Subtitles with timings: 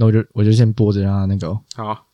[0.00, 1.60] 那我就我就先播着让他那个哦。
[1.74, 2.06] 好，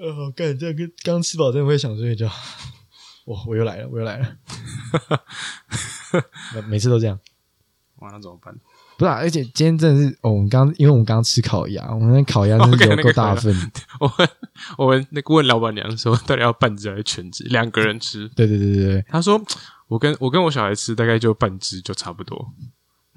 [0.00, 2.30] 呃，干这个刚吃饱真的会想睡觉。
[3.26, 4.36] 我我又来了，我又来了。
[6.70, 7.18] 每次都这样。
[7.96, 8.54] 哇，那怎么办？
[8.96, 13.52] 不是、啊，而且今天真的是，哦、我们刚因为我们刚刚吃烤鸭，我们那烤鸭真是有够大份。
[13.98, 14.28] 我们
[14.78, 17.42] 我们那个问老板娘说，到底要半只还是全只？
[17.48, 19.42] 两个人吃，对对对对对，她说
[19.88, 22.52] 我跟我跟我小孩吃大概就半只就差不多，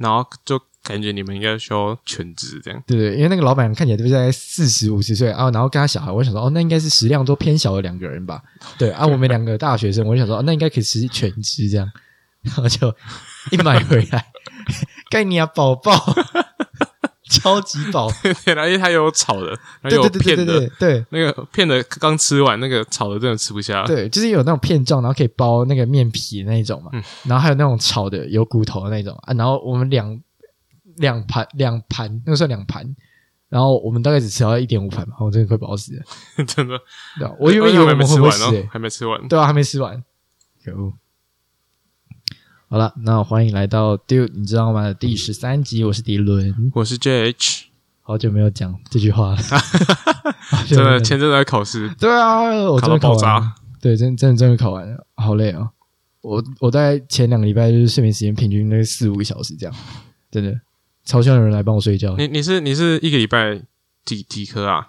[0.02, 2.84] 然后就感觉你们应该需要全职这样。
[2.88, 8.42] 对对，因为那个老板看起来就是在四十五十岁啊，然后跟他小孩，我想说哦，那应该是食量都偏小的两个人吧？
[8.78, 11.90] 对啊，我们两个大学生，我就想说、哦、那应该可以吃全职这样，
[12.42, 12.94] 然后就
[13.52, 14.26] 一买回来，
[15.12, 15.94] 盖你啊宝宝，
[17.40, 18.10] 超级饱，
[18.44, 19.48] 对，然后因为它有炒的，
[19.82, 23.86] 然后有对对对片的，对对对对那个片的刚吃完，那个炒的真的吃不下。
[23.86, 30.20] 对，就是有那种片状，然后可以包那个面皮的那一种嘛，嗯然后还有那种炒的有骨头的那种啊，然后我们两
[30.98, 32.96] 两盘两盘，那个算两盘。
[33.50, 36.04] 然后我们大概只吃到一点五盘嘛，我真的快饱死了。
[36.48, 36.80] 真的，
[37.20, 39.28] 对啊，我以为我们会吃还没吃完。
[39.28, 40.02] 对啊，还没吃完，
[40.64, 40.94] 可恶。
[42.72, 44.94] 好了，那欢迎来到 Dude，你知道吗？
[44.94, 47.64] 第十三集，我是迪伦，我是 JH，
[48.00, 49.38] 好久没有讲这句话了，
[50.70, 52.40] 真的前阵子在考试，对啊，
[52.72, 53.56] 我考真的考完了，到爆炸。
[53.82, 55.70] 对，真真的真的考完了，好累啊！
[56.22, 59.76] 我我大概前两个礼拜就是睡眠时间平均那四五个小时这样，
[60.32, 60.58] 真的
[61.04, 62.16] 超希望有人来帮我睡觉。
[62.16, 63.62] 你你是你是一个礼拜
[64.06, 64.88] 几几科啊？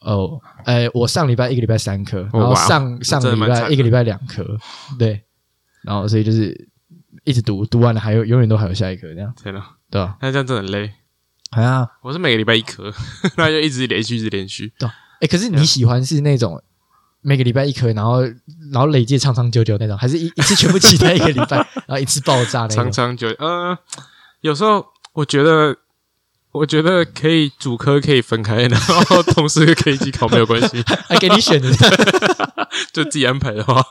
[0.00, 4.58] 哦，哎，我上礼拜一个礼拜三科，然后哇上上个礼拜一个礼拜两科，
[4.98, 5.20] 对，
[5.82, 6.70] 然后所以就是
[7.24, 10.16] 一直读，读完了还有永远都还有下一科这样，天哪，对啊？
[10.20, 10.92] 那这样真的很累。
[11.50, 12.92] 好啊，我是每个礼拜一科，
[13.36, 14.72] 那就一直连续一直连续。
[15.20, 16.62] 哎，可是你喜欢是那种
[17.22, 18.22] 每个礼拜一科，然后
[18.70, 21.56] 然后累计长长久久那种，还是一一次全部期待一个礼拜，
[21.88, 22.76] 然后一次爆炸那种？
[22.76, 23.76] 长长久，呃，
[24.42, 25.76] 有时候我觉得，
[26.52, 31.70] 我觉得可以主科可以分开，然后同时可以一起考，没有关系，还 给你选的，
[32.92, 33.82] 就自己安排的话，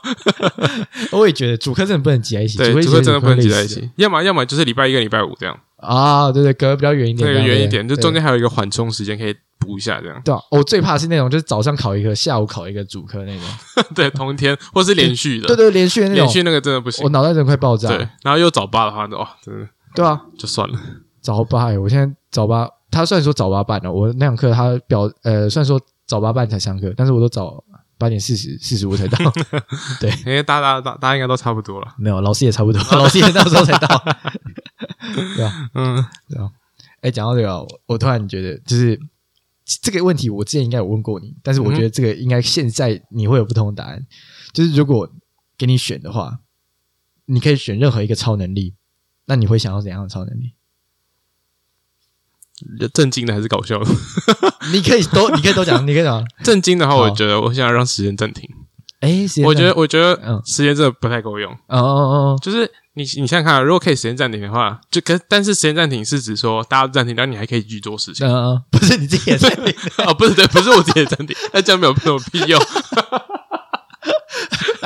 [1.12, 8.14] 我也觉得主科真的不能挤在一起，对，主科真的不能挤在一起，要么要么就是礼拜一跟礼拜五这样，啊，对对，隔得比较远一点，那个远一点，就中间。
[8.18, 10.20] 间还有一个缓冲时间可以补一下，这样。
[10.24, 13.84] 对啊，我最怕是那种就是早上考一个，下午考一个主科那种。
[13.94, 17.10] 对，同一天或是连续的，对对，连续的那种，连续那个真的不行我。
[17.10, 17.88] 脑袋真的快爆炸。
[17.88, 20.76] 对，然后又早八的话，哇，真的对啊，就算了。
[21.28, 27.62] 早八欸，我现在早八，他虽然说早八半了，我那堂课他表呃，虽然说早八半才上课，但是我都早
[27.98, 29.18] 八点四十四十五才到。
[30.00, 31.94] 对因为大家大大家应该都差不多了。
[31.98, 33.88] 没有，老师也差不多， 老师也那时候才到。
[35.36, 36.02] 对啊，嗯，
[37.02, 38.98] 哎，讲到这个我突然觉得就是。
[39.82, 44.02] 这个问题我之前应该有问过你，但是我觉得这个应该现在你会有不同的答案。
[44.54, 45.06] 就是如果
[45.58, 46.38] 给你选的话，
[47.26, 48.76] 你可以选任何一个超能力，
[49.26, 50.54] 那你会想要怎样的超能力？
[52.92, 53.90] 震惊的还是搞笑的？
[54.72, 56.24] 你可以都，你可以都讲，你可以讲。
[56.44, 58.48] 震惊的话，我觉得我想要让时间暂停。
[59.00, 61.52] 哎，时间我觉得，我觉得嗯时间真的不太够用。
[61.68, 68.26] 哦哦哦，就是你，你想想看啊，如果可以时间暂停的话，就可但是时间暂停是指说大家都暂停，然后你还可以继续做事情。
[68.26, 69.48] 嗯嗯，不是你自己也在，
[70.04, 72.60] 哦，不是，对，不是我自己的暂停，那这样没有什么屁用。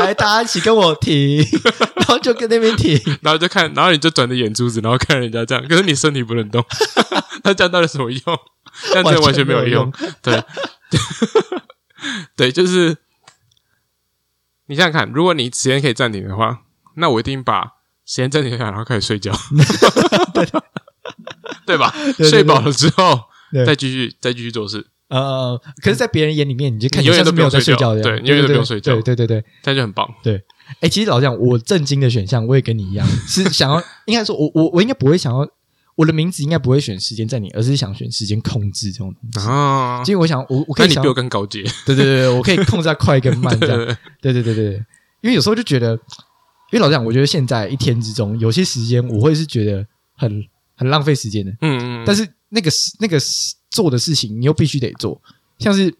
[0.05, 1.39] 来，大家一起跟我停，
[1.97, 3.01] 然后就跟那边停。
[3.23, 6.65] 然后就看，然后你就转着眼珠子，然后看人家这样，可是你身体不能动，
[7.45, 8.21] 那这样到底什么用？
[8.85, 9.93] 这样真的完全没有用。
[10.23, 10.43] 对，
[12.37, 12.97] 对，就是
[14.67, 16.61] 你想想看，如果你时间可以暂停的话，
[16.97, 17.63] 那我一定把
[18.07, 19.33] 时间暂停下来，然后开始睡觉，
[21.67, 21.93] 对吧？
[22.17, 29.45] 对睡饱了之后，对再继续再继续做事，呃，可是，在别人眼里面，你就看你永远像是没有在睡睡觉的，觉对你永远都没有睡觉对对对对。
[29.63, 30.09] 这样就很棒。
[30.23, 30.43] 对
[30.81, 35.47] 哎，其实老实讲，我震惊的选项，我也跟你一样， 是想要，应该说，我我我应该不会想要，
[35.97, 39.49] 我的名字应该不会选时间在你，而是想选时间控制这种东西。
[39.49, 43.79] 啊，因为我想，我我可以想那你比我更高阶， 对对对，我可以控制它快跟慢这样。
[44.23, 44.75] 对对对对对，
[45.21, 45.93] 因为有时候就觉得，
[46.71, 49.87] 因为老实讲，我觉得现在一天之中，有些时间我会是觉得
[50.17, 50.43] 很
[50.75, 55.21] 很浪费时间的，嗯嗯，但是那个事那个事做的事情，你又必须得做，
[55.59, 55.93] 像是。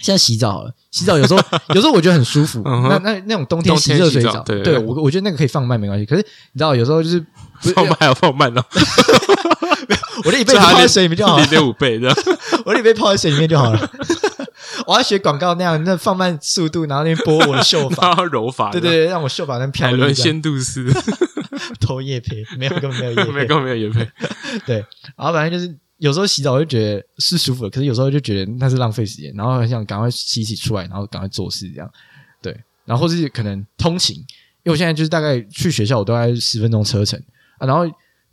[0.00, 1.40] 现在洗澡好了，洗澡有时候
[1.74, 2.62] 有时候我觉得很舒服。
[2.64, 6.06] 嗯那那那种冬天洗热水澡，澡对我我觉得那个可以放慢没关系。
[6.06, 7.18] 可是你知道，有时候就是
[7.60, 8.64] 是放慢还要放慢哦，
[10.24, 12.08] 我的一辈子泡在水里面就好了五倍的。
[12.64, 13.90] 我的一杯泡在水里面就好了。
[14.86, 20.26] 我要学广告那样，那放慢速度，然后那边拨我的秀发，然后柔法，对对，对，让我秀发能飘海伦逸这样。
[20.26, 20.86] 仙度斯，
[21.80, 23.16] 偷叶配，没有根本没有有。
[23.16, 23.90] 根本没有。
[24.64, 24.76] 对，
[25.16, 31.90] 然后反正就是有时候洗澡就觉得是舒服的，可是有时候就觉得那是浪费时间，然后很想赶快洗洗出来，然后赶快做事这样。
[32.40, 37.20] 对，然后或是可能通勤，因为我现在就是大概去学校我都在十分钟车程
[37.58, 37.84] 啊，然后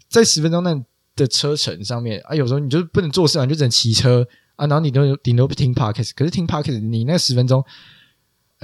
[0.08, 0.74] 在十分钟那
[1.16, 7.64] 的车程上面啊，有时候你就不能做事啊，你就只能骑车啊，然后你都顶多听 podcast，可是听 podcast 你那十分钟。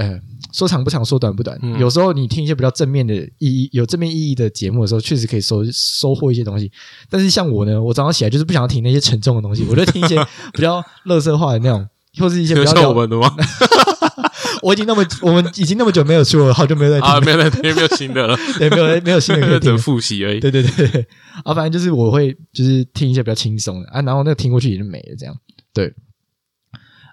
[0.02, 0.20] 呃，
[0.52, 1.58] 说长不长，说短不短。
[1.62, 6.72] 嗯有时候你听一些比较正面的意义、有正面意义的节目的时候，确实可以收收获一些东西。
[7.08, 10.16] 但是像我呢，我早上起来就是不想要听那些沉重的东西，我就听一些
[10.54, 11.88] 比较乐色化的那种，
[12.20, 13.32] 或是一些比就较我们的吗？
[14.64, 19.78] 我已经那么我们已经那么久没有出了，好久没有在听， 啊，没有了，没有新的了，对，没有没有新的可以听了。
[19.78, 20.40] 复习而已。
[20.40, 21.08] 对对对对，
[21.44, 25.36] 啊，反正就是我会就是听一些比较轻松的啊，然后那个听过去也就没了，这样
[25.74, 25.86] 对。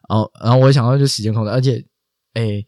[0.09, 1.85] 然后然后我也想要就时间控制，而且
[2.35, 2.65] 诶，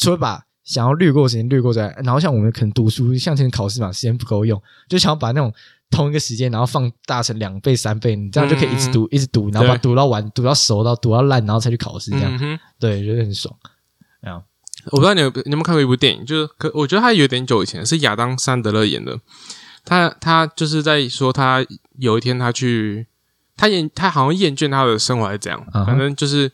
[0.00, 5.52] 除了把想要略过的时间略过在，然后像我们可能读书，像之前考试嘛，时间不够用，就想要把那种
[5.90, 13.54] 同一个时间，然后放大成两倍、三倍，你这样就可以一直读、一直读，然后把它读到完，读到熟，到读到烂，然后才去考试，这样、嗯，对，觉得很爽。
[14.86, 19.20] 我不知道你有你有没有看过一部电影，就是可我觉得它有点久以前，是亚当·桑德勒演的。
[19.84, 21.64] 他他就是在说他
[21.98, 23.06] 有一天他去，
[23.56, 26.50] 他厌他好像厌倦他的生活还是怎样，反正就是，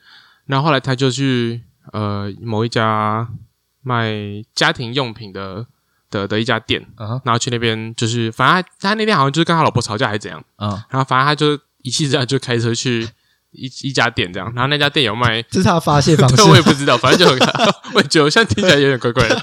[0.47, 3.29] 然后后来他就去呃某一家
[3.83, 4.13] 卖
[4.55, 5.67] 家庭用品的
[6.11, 6.87] 的的一家店，
[7.25, 13.09] 然后去那边就是，反正他他那天好像就是跟他老婆吵架还是怎样，啊，然后反正他就一气之下就开车去
[13.53, 15.41] 一一家店这样，然后那家店有卖。
[15.43, 16.43] 这是他的发泄方式。
[16.49, 17.39] 我也不知道，反正就很，
[17.95, 19.43] 我觉得我现在听起来有点怪怪的。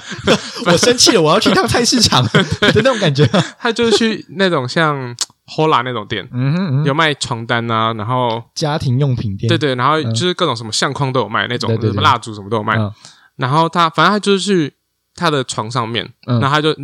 [0.66, 3.26] 我生气了，我要去趟菜市场 的那种感觉。
[3.58, 9.48] 他就是去那种像 Hola 那种店，嗯哼嗯哼，有卖床单啊，然后家庭用品店。
[9.48, 11.92] 对对，然后就是各种什么相框都有卖，那种对对对。
[11.92, 12.76] 什么蜡烛什么都有卖。
[12.78, 12.90] 嗯。
[13.36, 14.74] 然后他反正他就是去
[15.14, 16.40] 他的床上面，嗯。
[16.40, 16.74] 然后他就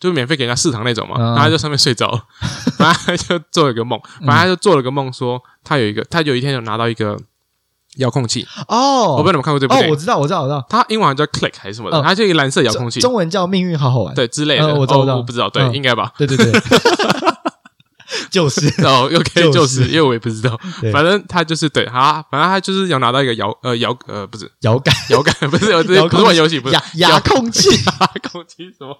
[0.00, 1.22] 就免费给人家试躺那种嘛，嗯。
[1.26, 2.10] 然后他就上面睡着。
[2.10, 2.24] 了，
[2.76, 7.16] 反正他就做了个梦，反正他就做了个梦，说他有一个，他有一天有拿到一个
[7.98, 10.64] 遥控器，哦，我不知道你们看过这部哦，电影，我知道，我知道，我知道。
[10.68, 14.14] 它英文好像叫 Click 还是什么的，哦它就一个蓝色遥控器，中文叫命运好好玩。
[14.14, 15.16] 对之类的，我知道我知道。
[15.16, 15.74] 我不知道，对，嗯。
[15.74, 16.12] 应该吧。
[16.16, 16.52] 对对对，
[18.32, 18.66] 就是。
[18.84, 20.58] 哦，OK，就 就是是因为我也不知道，
[20.92, 24.50] 反正他就是对他，反正他就是有拿到一个遥呃遥呃不是。
[24.60, 26.74] 遥感遥感，不是遥控是玩游戏，不是。
[26.74, 28.96] 遥遥控器，遥控器什么？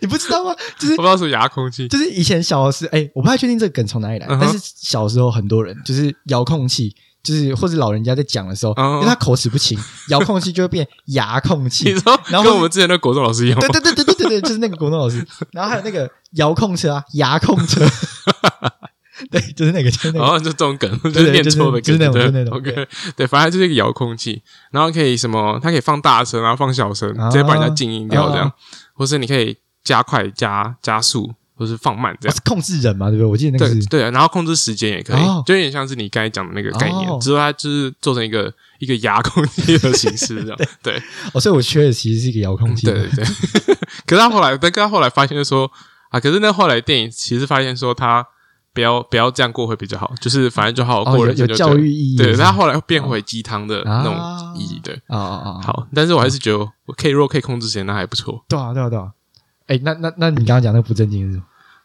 [0.00, 0.54] 你不知道吗？
[0.78, 6.94] 就是我不知道是遥控器，就是以前小的时候，哎，我不太确定这个梗从哪里来，但是小时候很多人就是遥控器。
[7.22, 9.78] 就是或者老人家在讲的时候，嗯因为他口齿不清，
[10.08, 11.94] 遥控器就会变牙控你器。
[11.98, 13.80] 说然后跟我们之前的国中老师一样吗对？
[13.80, 15.26] 对对对对对对，就是那个国中老师。
[15.52, 17.86] 然后还有那个遥控车啊，牙控车，
[19.30, 20.18] 对，就是那个，就是那个。
[20.20, 28.52] 然后就这种梗，就是念错的就是梗，就是那种就是那种 OK，对，反正就是一个遥控器，然后可以什么，它可以放大声，然后放小声，啊直接把人家静音掉这样啊，
[28.94, 32.34] 或是你可以加快、加加速，或是放慢这样。
[32.34, 33.30] 哦是控制人嘛，对不对？
[33.30, 40.58] 我记得那个是对对，然后控制时间也可以，哦就有点像是你刚才讲的那个概念，哦只是说它就是做成一个一个遥控器的形式这样。
[40.82, 41.00] 对
[41.34, 42.86] 哦，所以我缺的其实是一个遥控器。
[42.86, 43.24] 对对对。
[44.06, 45.70] 可是他后来，但他后来发现就说
[46.08, 48.26] 啊，可是那后来电影其实发现说他
[48.72, 52.34] 不要不要这样过会比较好，就是反正就好过人生就有教育意义对。
[52.36, 54.94] 他后来变回鸡汤的那啊种意义，对。
[55.08, 58.44] 啊啊啊！，好，但是我还是觉得我可以，如果可以控制时间，那还不错。
[58.48, 59.10] 对啊对啊对啊。
[59.70, 61.44] 哎，那那那你刚刚讲那个不正经是什么？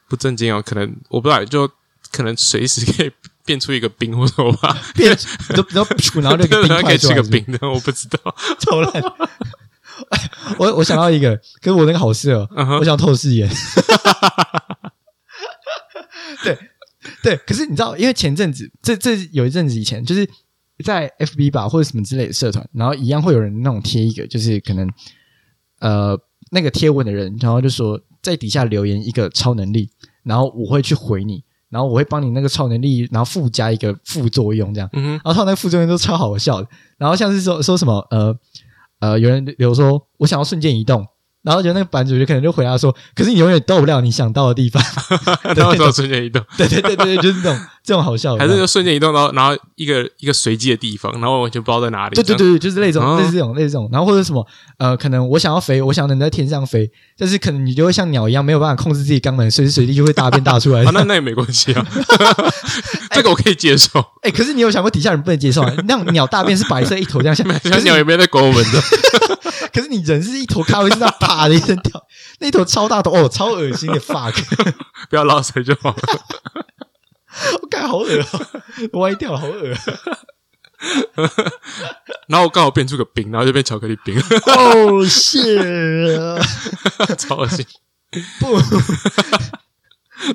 [0.09, 1.69] 不正经哦，可能我不知道，就
[2.11, 3.11] 可能随时可以
[3.45, 5.15] 变出一个冰或什么吧，变，
[5.49, 5.85] 你都你都
[6.21, 8.17] 然后那个冰可以块出来吃个冰的，我不知道。
[8.59, 8.91] 超烂。
[10.09, 13.47] 哎我我想到一个，可是我那个好适合，嗯哼我想透视眼。
[16.43, 16.57] 对
[17.21, 20.27] 对，可是你知道，因为前阵子这这有一阵子以前，就是
[20.83, 24.89] 在 FB 吧或者什么之类的社团，然后一样会有人那种贴一个，就是可能
[25.79, 26.19] 呃
[26.51, 29.89] 那个贴文的人，然后就说在底下留言一个超能力，
[30.23, 34.89] 然后我会去回你，然后我会帮你那个超能力，然后附加一个副作用这样。
[34.93, 36.67] 嗯，然后他那个副作用都超好笑的。
[36.97, 38.35] 然后像是说说什么呃
[38.99, 41.05] 呃，有人留说我想要瞬间移动，
[41.41, 44.81] 然后就那个版主就可能就回答说，可是你永远到不了你想到的地方。
[45.55, 52.15] 然后就瞬间移动，对对对对对，就是这种这种好笑的，还是就瞬间移动到，然后一个一个随机的地方，然后我完全不知道在哪里。
[52.15, 54.45] 这样，对对对，就是类似这种、哦类似这种类似这种，然后或者什么
[54.79, 60.83] 呃，可能我想要飞，我想能在天上飞，但是可能你就会像鸟一样没有办法控制自己肛门，随时随地就会大便大出来。
[60.85, 61.85] 啊，那那也没关系啊，
[63.13, 64.03] 这个我可以接受。
[64.23, 65.71] 哎、可是你有想过底下人不能接受啊？
[65.87, 68.81] 那种鸟大便是白色一坨这样下， 可小是鸟也没在管我们的，
[69.71, 72.01] 可是你人是一坨咖啡，是那啪的一声掉，
[72.39, 74.33] 那一坨超大头哦，超恶心的 fuck，
[75.09, 75.97] 不要捞水就好了。
[77.61, 79.63] 我感好恶哦，歪掉了，好恶
[82.27, 86.17] 然后我刚好变出个冰，然后就变巧克力冰，哦，是
[87.17, 87.65] 超恶心，
[88.39, 88.59] 不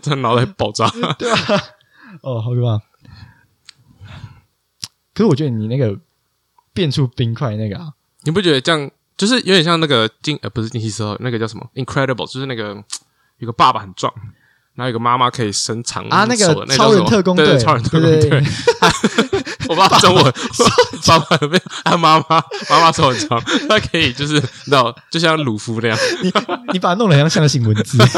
[0.02, 0.88] 这脑袋爆炸。
[1.19, 1.37] 对吧？
[2.23, 2.78] 哦，好可怕。
[5.14, 5.99] 可是我觉得你那个
[6.73, 7.92] 变出冰块那个啊，
[8.23, 12.83] 你不觉得这样就是有点像那个惊呃不是惊奇时候那个叫什么 Incredible，就是那个
[13.38, 14.12] 有个爸爸很壮，
[14.74, 18.42] 然后有个妈妈可以伸长啊那个超人特工队超人特工队。
[19.68, 20.24] 我爸中文，
[21.06, 25.96] 爸爸没有他妈妈妈妈手很长，他可以就是你知道，就像鲁夫那样。
[26.22, 26.32] 你
[26.72, 27.98] 你把它弄得很像象形文字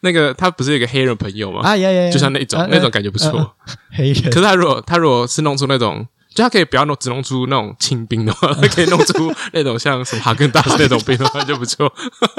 [0.00, 1.60] 那个他不是有个黑人朋友吗？
[1.62, 3.54] 啊呀呀呀，就像那种啊那种感觉不错。
[3.92, 6.06] 黑人可是他如果他如果是弄出那种，
[6.36, 11.90] 就他可以不要弄只弄出那种清兵的话，他 可以弄出那种像什么哈根达斯那种兵的话就不错。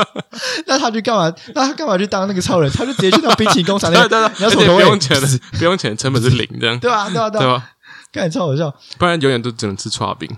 [0.68, 1.34] 那他去干嘛？
[1.56, 2.72] 那他干嘛去当那个超人？
[2.72, 5.28] 他就直接去当冰淇淋工厂那个， 对对对，你要不用钱的，
[5.58, 7.10] 不用钱，成本是零这样，对吧？
[7.10, 7.30] 对吧？
[7.32, 7.46] 对吧？
[7.46, 7.72] 对吧？
[8.12, 8.72] 干超好笑。
[9.00, 10.30] 不然永远都只能吃串饼。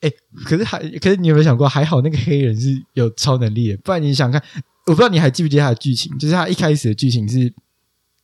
[0.00, 0.10] 哎，
[0.44, 4.40] 可是还可是你有没有想过，还好那个黑人是有超能力的，不然你想看，
[4.86, 7.52] 我不知道你还记不记得他的剧情，就是他一开始的剧情是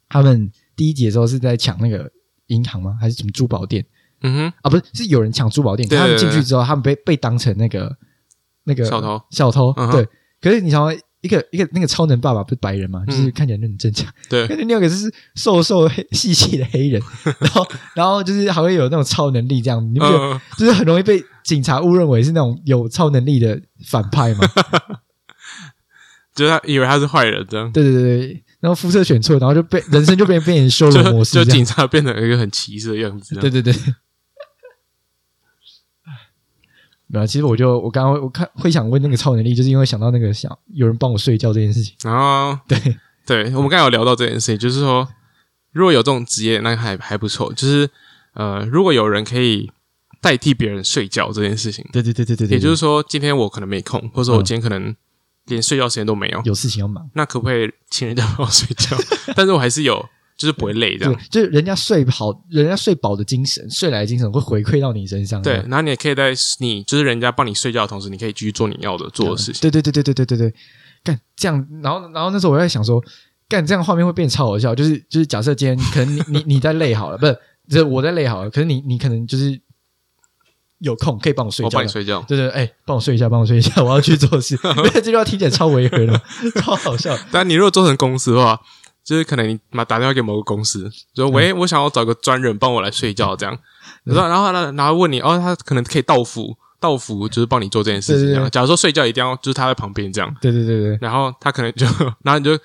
[0.09, 2.11] 他们第一集的时候是在抢那个
[2.51, 2.97] 银行吗？
[3.01, 3.85] 还是什么珠宝店？
[4.23, 4.69] 嗯哼，啊？
[4.71, 7.97] 不是，是有人抢珠宝店，对他们进去之后，他们被被当成那个
[8.65, 10.07] 那个小偷，小偷，嗯对。
[10.41, 14.13] 可是你想想，一个一个那个超能爸爸不是白人嘛，就是嗯看起来就很正常。
[14.29, 14.47] 对。
[14.49, 17.01] 跟另外一个是瘦瘦黑细细的黑人，
[17.41, 20.19] 然后然后就是还会有那种超能力这样，你不觉得？
[20.19, 24.41] 嗯，就是很容易被警察误认为是那种有超能力的反派嘛？
[26.35, 31.33] 就是他以为他是坏人这样，对对对对，然后肤色选错，然后就被人生就变变成修就罗模式。
[31.35, 33.35] 就警察变成一个很歧视的样子。
[33.37, 33.75] 对对对。
[37.13, 41.95] 没有，其实我就我刚刚我看会想问那个超能力，就是因为想到那个想有人帮我睡觉这件事情。
[42.05, 42.79] 然后 对
[43.27, 45.09] 对，我们刚才有聊到这件事情，就是说，
[45.73, 47.53] 如果有这种职业，那还还不错。
[47.53, 47.91] 就是
[48.35, 49.73] 呃，如果有人可以
[50.21, 54.95] 代替别人睡觉这件事情，对对对对对对，也就是说，今天我可能没空，或者说我嗯今天可能
[55.51, 57.09] 连睡觉时间都没有，有事情要忙。
[57.15, 58.97] 那可不可以请人家帮我睡觉？
[59.37, 60.05] 但是我还是有，
[60.37, 65.43] 就是不会累这对样。，就是人家睡好，人家睡饱的精神，睡来的精神会回馈到你身上。
[65.43, 69.61] 对，然后你也可以在你就是人家帮你睡觉的同时，你可以继续做你要的做的事情。
[69.61, 70.55] 对对对对对对对对，
[71.05, 73.03] 干这样，然后然后那时候我在想说，
[73.49, 77.39] 干这样画面会变超好笑，就是就是假设今天可能你你你在累好了，不是，
[77.69, 79.61] 就是我在累好了，可是你你可能就是
[80.81, 84.59] 有空可以帮我睡我觉的，帮你睡觉，对对，哎，帮我睡一下，帮我睡一下， 我要去做事。
[84.93, 86.21] 这句话听起来超违和的，
[86.61, 87.17] 超好笑。
[87.31, 88.61] 但你如果做成公司的话，
[89.05, 93.57] 就是可能你妈打电话给某个公司，说嗯喂，我想要找个专人帮我来睡觉，这样，
[94.05, 98.51] 然后然后呢，然后问你，哦，他可能可以到付，到付就是帮你做这件事情。
[98.51, 101.87] 假如说睡觉一定要就是他在旁边这样，对对对对，然后他可能就，
[102.23, 102.59] 然后你就。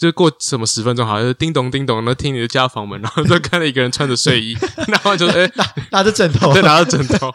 [0.00, 4.56] 就过什么十分钟，好像是叮咚叮咚，然后听你的家房门，然后就看到一个人穿着睡衣，
[4.88, 5.50] 然后就哎，
[5.90, 7.32] 拿着枕头，再拿着枕头，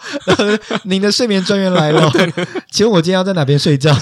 [0.84, 2.12] 您的睡眠专员来了，
[2.72, 3.96] 请问我今天要在哪边睡觉？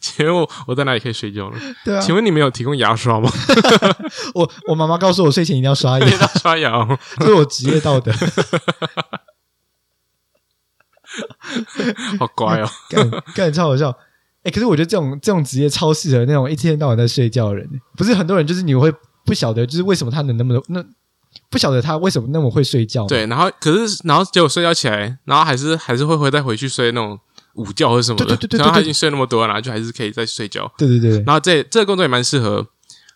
[0.00, 1.58] 请问我我在哪里可以睡觉呢？
[1.84, 3.30] 对啊，请问你们有提供牙刷吗？
[4.34, 6.98] 我我妈妈告诉我睡前一定要刷牙你，要刷牙哦。
[7.18, 8.12] 这是我职业道德。
[12.18, 12.68] 好乖哦。
[12.88, 13.96] 干干超好笑。
[14.42, 17.68] 哎、可是我觉得这种这种职业超适合那种一天到晚在睡觉的人。
[17.96, 18.92] 不是很多人就是你会
[19.24, 20.84] 不晓得，就是为什么他能那么那
[21.48, 27.18] 不晓得他为什么那么会睡觉。，对，然后可是然后结果睡觉起来，然后还是还是会回再回去睡那种
[27.54, 28.24] 午觉或者什么的。
[28.24, 30.70] 对对对对对然后他已经睡那么多了，然后就还是可以再睡觉。
[30.76, 32.66] 对对对对然后这这个工作也蛮适合，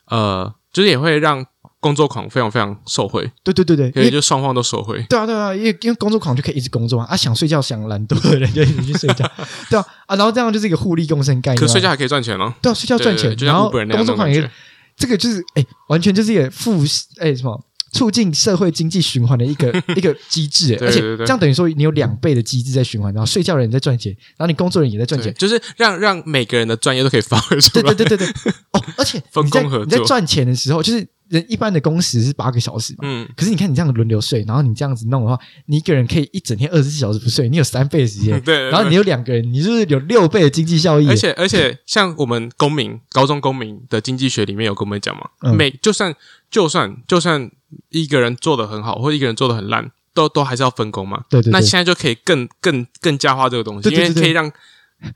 [0.09, 1.45] 呃，就是也会让
[1.87, 5.01] 工作狂非常非常受惠，对对对对，可因为就双方都受惠。
[5.09, 9.25] 对啊对啊，因为因为工作狂就可以一直工作啊，啊想睡觉想懒惰 的人就一直去睡觉，
[9.71, 11.61] 对啊啊，然后这样就是一个互利共生概念啊。
[11.61, 14.51] 可睡觉还可以赚钱哦，对啊，睡觉赚钱然后工作狂也。
[14.97, 16.83] 这个就是哎，完全就是一个负
[17.21, 17.63] 哎什么
[17.93, 27.83] 促进社会经济循环的一个 一个机制，哎而且这样等于说你有两倍的机制在循环，然后睡觉的人在赚钱，然后你工作人也在赚钱，就是让让每个人的专业都可以发挥出来。
[27.83, 38.71] 对对对对对，哦，而且分你在工合作你在赚钱的时候，就是人一般的工时是八个小时嘛，嗯，可是你看你这样轮流睡，然后你这样子弄的话，你一个人可以一整天二十四小时不睡，你有三倍的时间， 对。
[38.71, 46.15] 然后你有两个人，你就是有六倍的经济效益，而且而且，像我们公民高中公民的经济学里面有跟我们讲嘛，嗯每就算
[46.51, 47.51] 就算就算
[47.91, 51.25] 一个人做的很好，或一个人做的很烂，都都还是要分工嘛。
[51.29, 54.51] 对对对那现在就可以更更更加化这个东西，因为可以让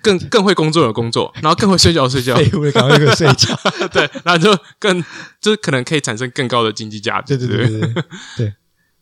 [0.02, 3.58] 更更会工作的工作，然后更会睡觉的睡觉，废物的赶快给我睡觉，
[3.92, 5.02] 对，然后就更
[5.40, 7.37] 就是可能可以产生更高的经济价值。
[7.37, 8.04] 对对对对对
[8.37, 8.54] 对。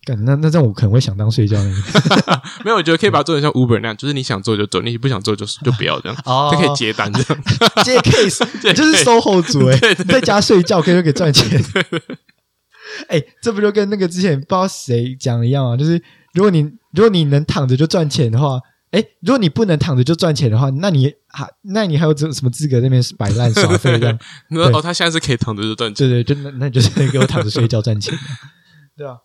[0.05, 7.43] 干那那这样我可能会想当睡觉那个 没有，我觉得可以把它做成像 Uber 那样，就是你想做就做，你不想做就就不要这样，哦就可以接单这样。
[7.85, 11.63] 接 case，你就是 case SOHO 族哎、在家睡觉可以给赚钱。
[13.09, 15.77] 哎、这不就跟那个之前不知道谁讲的一样啊？
[15.77, 16.63] 就是如果你
[16.95, 18.59] 如果你能躺着就赚钱的话，
[18.91, 24.17] 哎、如果你不能躺着就赚钱的话，那你还那你还有这什么资格在那边摆烂耍废这样？
[24.19, 28.21] 对你说哦，他现在是可以躺着就赚钱，对对，就那那就是给我躺着睡觉赚钱的，
[28.97, 29.19] 对啊。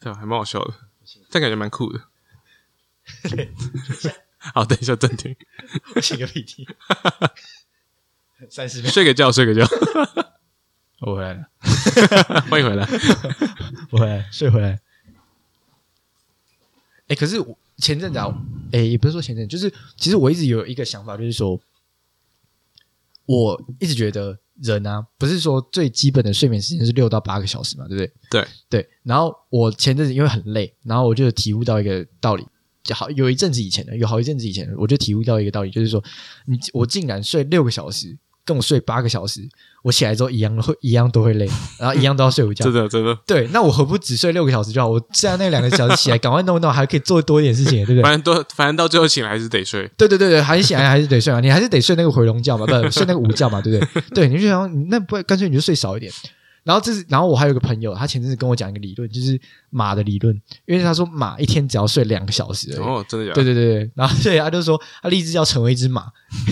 [0.00, 0.14] 对啊？
[0.14, 0.72] 还蛮好笑的，
[1.30, 2.00] 这感觉蛮酷的。
[4.54, 5.36] 好，等一下暂停。
[5.94, 6.66] 我擤个鼻涕。
[8.48, 9.66] 三十秒，睡个觉，睡个觉，
[11.00, 11.44] 我回来了，
[12.48, 12.88] 欢迎回来。
[13.90, 14.80] 我回来，睡回来。
[17.08, 18.26] 哎，可是我前阵子啊，
[18.72, 21.60] 哎，也不是说前阵，就是其实我一直有一个想法，就是说，
[23.26, 28.12] 我一直觉得人啊，不是说最基本的睡眠时间是六到八个小时嘛，对不对？
[28.30, 28.88] 对对。
[29.02, 32.46] 然后我前阵子因为很累，然后我就体悟到一个道理，
[32.84, 36.02] 就好有一阵子以前的，有好一阵子以前，我就体悟到一个道理，就是说，
[36.46, 38.18] 你我竟然睡六个小时。
[38.50, 39.40] 跟我睡八个小时，
[39.84, 42.64] 我起来之后一样会一样都会累， 然后一样都要睡午觉。
[42.64, 43.16] 真的真的。
[43.24, 44.88] 对，那我何不只睡六个小时就好？
[44.88, 48.02] 我剩下那两个小时起来赶快弄弄，还可以做多一点事情，对不对？
[48.02, 49.88] 反正都反正到最后醒来还是得睡。
[49.96, 51.38] 对对对对，还是醒来还是得睡啊！
[51.38, 54.02] 你还是得睡那个回笼觉嘛，不睡那个午觉嘛，对不对？
[54.12, 56.12] 对，你就想那不干脆你就睡少一点。
[56.62, 59.40] 然后这是，然后我还有个朋友，他前阵子跟我讲一个理论，就是
[59.70, 60.34] 马的理论，
[60.66, 62.72] 因为他说马一天只要睡两个小时。
[62.80, 63.32] 哦，真的假？
[63.32, 66.06] 对对对对，然后所以他就说他立志要成为一只马，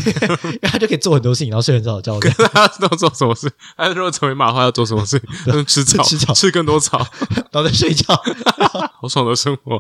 [0.45, 2.19] 因为他就可以做很多事情，然后睡很早觉。
[2.21, 3.51] 他都做什么事？
[3.77, 5.21] 他如果成为马的话，要做什么事？
[5.67, 6.99] 吃草，吃草，吃更多草，
[7.53, 8.15] 然后再睡觉，
[9.01, 9.79] 好爽的生活。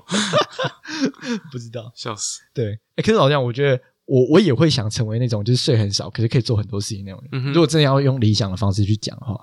[1.50, 2.40] 不知道，笑死。
[2.54, 7.52] 对，哎，可是好像我觉得我我也会想成为那种就是睡很少，可是可以做很多事情那种人。
[7.52, 9.38] 如果真的要用理想的方式去讲的话。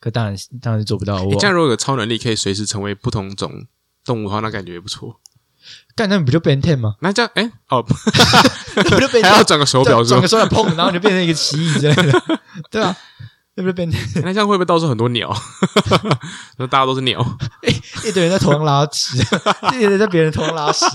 [0.00, 1.22] 可当然，当然是做不到。
[1.24, 3.66] 你这样如果有超能力，可以随时成为不同种
[4.04, 5.20] 动物的话，那感觉也不错。
[5.94, 6.94] 干，那不就变 ten 吗？
[7.00, 7.92] 那这样，哎，哦， 不
[9.00, 9.22] 就变？
[9.26, 12.22] 还要转个手表，转个手表，碰，然后就变成一个蜥蜴之类的，
[12.70, 12.96] 对吧？
[13.56, 14.22] 那不就变 ten？
[14.22, 15.34] 那这样会不会到处很多鸟？
[16.58, 17.20] 那大家都是鸟，
[18.06, 19.18] 一堆人在头上拉屎，
[19.74, 20.86] 一堆人在别人头上拉屎。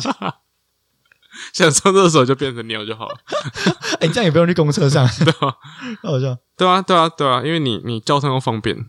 [1.54, 3.16] 想上厕所就变成鸟就好了。
[4.02, 5.56] 哎，这样也不用去公车上， 对吧？
[6.04, 6.38] 好笑。
[6.58, 8.86] 对啊，对啊，对啊，因为你你交通又方便。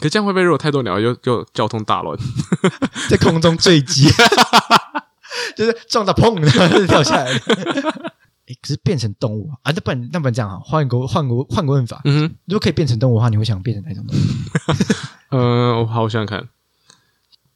[0.00, 2.18] 可这样会不会如果太多鸟，又又交通大乱，
[3.10, 4.08] 在空中坠机，
[5.54, 7.26] 就是撞到砰，然后掉下来。
[7.30, 9.70] 哎，可是变成动物啊？
[9.76, 10.58] 那不然那不然这样啊？
[10.64, 12.00] 换个换个换个问法。
[12.06, 14.20] 嗯哼，如果可以变成动物的话，你会想变成哪种动物？
[15.36, 16.48] 嗯，我好想看。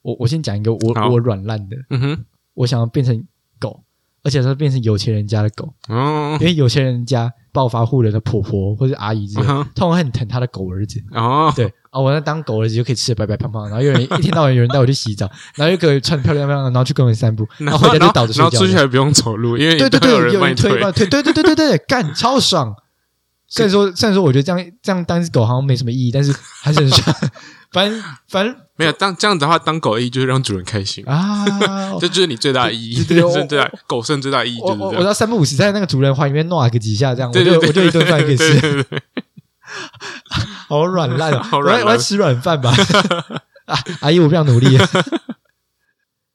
[0.03, 1.77] 我我先讲一个我我软烂的。
[1.88, 3.27] 嗯哼，我想要变成
[3.59, 3.83] 狗。
[4.25, 10.99] 而且它变成有钱人家的狗，哦，因为有钱人家暴发户人的婆婆或者阿姨之类，通常很疼他的狗儿子。
[11.13, 11.73] 哦，对。
[11.91, 22.75] 啊，我那当狗儿子就可以吃的白白胖胖，然后有人一天到晚有人带我去洗澡， 然后又可以穿漂亮漂亮，然后去公园散步，然后回家就倒着睡觉，然后出去还不用走路，因为对对对，有人推推，对对对对对，干超爽。
[23.47, 27.17] 虽然说虽然说我觉得这样这样当只狗好像没什么意义，但是还是很爽。
[27.75, 31.45] 反正反正没有当这样子的话，当狗的意义就是让主人开心啊，
[32.01, 34.95] 这就是你最大的意义，人生最大狗剩最大的意义就是这样。
[34.95, 38.87] 我要三不五时在那个主人怀里面弄个几下，这样我就我就一顿饭可以吃。
[40.69, 41.49] 好软烂啊！
[41.53, 42.73] 我要我要吃软饭吧。
[43.67, 44.77] 啊，阿姨，我非常努力。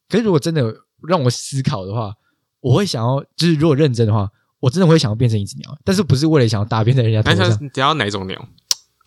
[0.10, 0.63] 可是如果真的
[1.08, 2.13] 让我思考的话，
[2.60, 4.28] 我会想要，就是如果认真的话，
[4.60, 7.49] 我真的会想要变成一只鸟，但是不是为了想要大便在人家头上？
[7.62, 8.47] 你要哪种鸟？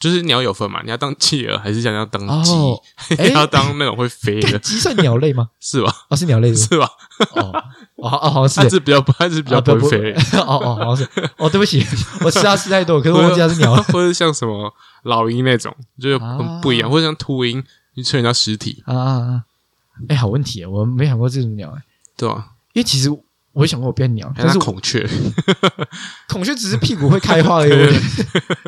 [0.02, 0.80] 就是鸟有分嘛？
[0.82, 2.50] 你要当企鹅，还是想要当鸡？
[3.32, 5.48] 要当那种会飞的鸡算鸟类吗？
[5.60, 5.94] 是吧？
[6.10, 6.90] 哦，是鸟类是 吧？
[7.36, 7.52] 哦
[7.98, 10.12] 哦哦，好像是，是比较不，还是比较不会飞。
[10.42, 11.08] 哦哦，好像是。
[11.36, 11.86] 哦，对不起，
[12.22, 17.62] 我吃它吃太多，可是我忘记它是鸟，或者像什么老鹰那种，就是很不一样，或者像秃鹰，
[17.94, 19.42] 你吃人家尸体啊啊啊！
[20.08, 21.82] 哎，好问题，我没想过这种鸟，哎，
[22.16, 22.48] 对吧？
[22.72, 23.08] 因为其实
[23.52, 25.08] 我也想过我变鸟，但是孔雀，
[26.28, 27.96] 孔雀只是屁股会开花而已，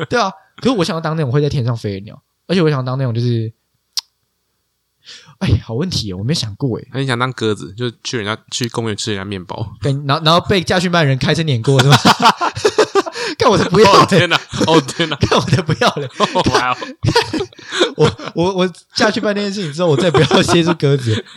[0.09, 0.31] 对啊。
[0.57, 3.53] 可是我想要当那种会在天上飞的鸟，而且我想当那种就是，
[5.39, 6.83] 哎，好问题哦，我没想过哎。
[6.93, 11.97] 那你想当鸽子，就去人家去公园吃人家面包，跟然后然后被驾训班人开车碾过是吧？
[13.37, 14.39] 看我的不要天哪！
[14.67, 15.15] 哦天哪！
[15.17, 16.09] 看我的不要脸！
[17.97, 21.25] 我我我驾训班那件事情之后，我再不要接触鸽子。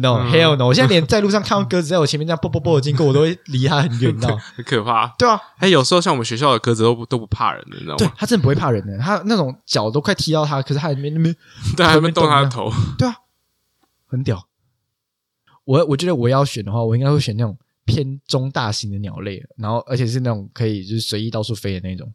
[0.00, 0.66] No hell no！
[0.66, 4.36] 我现在连在路上看到鸽子在我前面这样啵啵啵的经过，我都会离它很远，你知道？
[4.56, 5.06] 很可怕。
[5.18, 7.98] 对啊，哎，有时候像我们学校的鸽子都不都不怕人的，你知道吗？
[7.98, 11.34] 对，它真的不会怕人的，它那种脚都快踢到它，可是它还没那边，
[11.76, 12.72] 对，还没动它的头。
[12.96, 13.16] 对啊，
[14.06, 14.48] 很屌。
[15.64, 22.12] 我我觉得我要选的话，我应该会选那种偏中大型的鸟类，然后而且是那种可以就是随意到处飞的那种。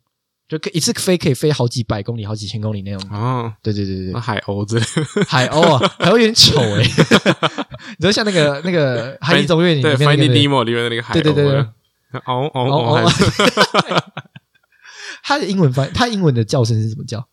[0.48, 4.80] 就可一次飞可以飞好几百公里、好几千公里那种哦，对对对对，海鸥子，
[5.28, 6.84] 海鸥啊，海鸥有点丑哎，
[7.92, 13.12] 你知道像那个那个《海底总动员》里面《Finding Nemo》里面的那个海鸥，对对对，哦哦哦，
[15.22, 17.28] 它 的英文翻，它英文的叫声是怎么叫？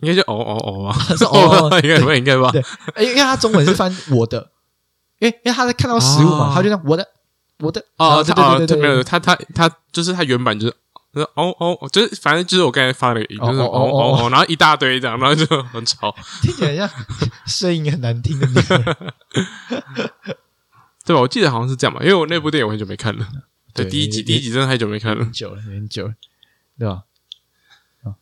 [0.00, 2.50] 应该就哦哦哦啊，是哦，应该吧应该吧？
[2.50, 2.62] 对，
[3.06, 4.50] 因为它中文是翻我的，
[5.20, 7.06] 因为因为他在看到食物嘛，他就讲我的
[7.60, 10.74] 我的哦，对对对对，没有，他他他就是他原版就是。
[11.34, 16.88] 哦哦，就是反正就是我刚才发那个音，就是哦哦哦，然后一大堆这样，然后就很吵， 听起来像
[17.46, 18.46] 声音很难听的，
[21.04, 21.20] 对吧？
[21.20, 23.26] 我记得好像是这样吧，因为我那部电影我很久没看了。
[23.72, 25.32] 对，第一集第一集真的太久没看了很。
[25.32, 26.14] 久了，很久了，
[26.78, 27.04] 对吧？
[28.04, 28.16] 啊，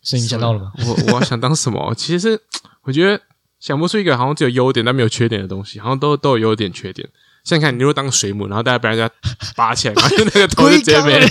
[0.00, 0.72] 所以你想到了吗？
[0.86, 1.94] 我我要想当什么？
[1.94, 2.40] 其实
[2.82, 3.20] 我觉得
[3.62, 7.08] 想不出一个好像只有优点但没有缺点的东西，好像都都有优点缺点。
[7.44, 9.08] 现在看，你如果当水母，然后大家被人家
[9.54, 11.26] 拔起来，然后那个头就直接没了。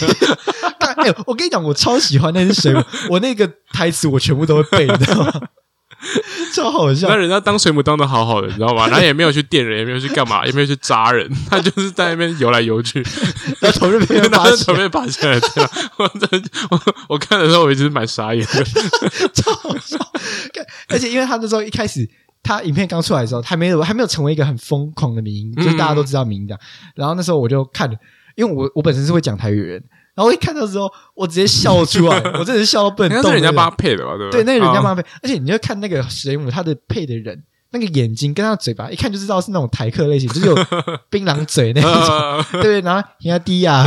[0.96, 5.34] 哎、我跟你讲，我超喜欢那只水母，我那个台词我全部都会背，你知道吗？
[6.54, 7.16] 超好笑那。
[7.16, 8.88] 人家当水母当的好好的，你知道吗？
[8.88, 13.02] 然后也没有去电人， 也没有去干嘛，也没有去扎人， 他就是在那边游来游去，
[13.60, 15.70] 然后头就被人然后拔起来，头被拔起来这样。
[15.98, 18.64] 我真，我我看的时候我一直蛮傻眼的。
[19.34, 19.98] 超好笑。
[20.90, 22.08] 而且因为他那时候一开始，
[22.44, 26.60] 他影片刚出来的时候，还没有还没有成为一个很疯狂的名，就是大家都知道名这样。
[26.96, 27.96] 然后那时候我就看了，
[28.36, 29.84] 因为我我本身是会讲台语的人，
[30.22, 33.18] 然后我一看到之后，我直接笑出来， 我真的是笑到不能动。
[33.18, 34.16] 应该是人家帮他配的吧？
[34.18, 40.56] 对不对，那个人家啊帮他配，而且你就看那个水母，他的配的人，那个眼睛跟他嘴巴，一看就知道是那种台客类型，就是有
[41.10, 41.92] 槟榔嘴那一种。
[41.94, 43.86] 呃 对，然后人家低啊，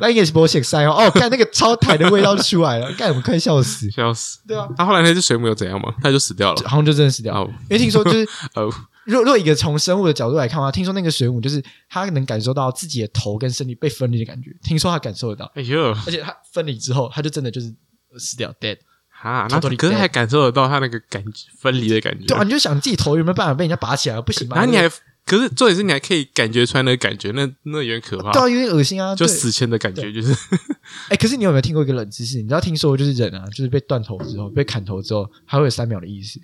[0.00, 4.38] 那应该是不写塞哦，哦，看那个超台的味道就出来了，干我们快笑死，笑死！
[4.46, 5.92] 对啊，他后来那只水母又怎样嘛？
[6.02, 6.62] 他就死掉了。
[6.68, 7.40] 好像就真的死掉了。
[7.40, 8.70] 哦因为听说就是，哦，
[9.04, 17.74] 如果如果一个从生物的角度来看的话，听说那个水母就是它能感受到自己的头跟身体被分离的感觉，听说它感受得到，哎呦，而且它分离之后，它就真的就是
[18.18, 18.78] 死掉 dead。
[19.08, 22.26] 哈，那可是还感受得到它那个感觉分离的感觉。
[22.26, 24.20] 对啊，你就想自己头有没有办法被人家拔起来？
[24.20, 24.56] 不行吧？
[24.56, 24.86] 然后你还，
[25.24, 30.36] 可是重点是你还可以感觉出来那个感觉，那那有点可怕对，啊，有点恶心啊，就死前的感觉，就是
[31.08, 32.36] 哎、可是你有没有听过一个冷知识？
[32.36, 36.38] 你知道听说就是人啊，就是被断头之后，被砍头之后，还会有三秒的意识。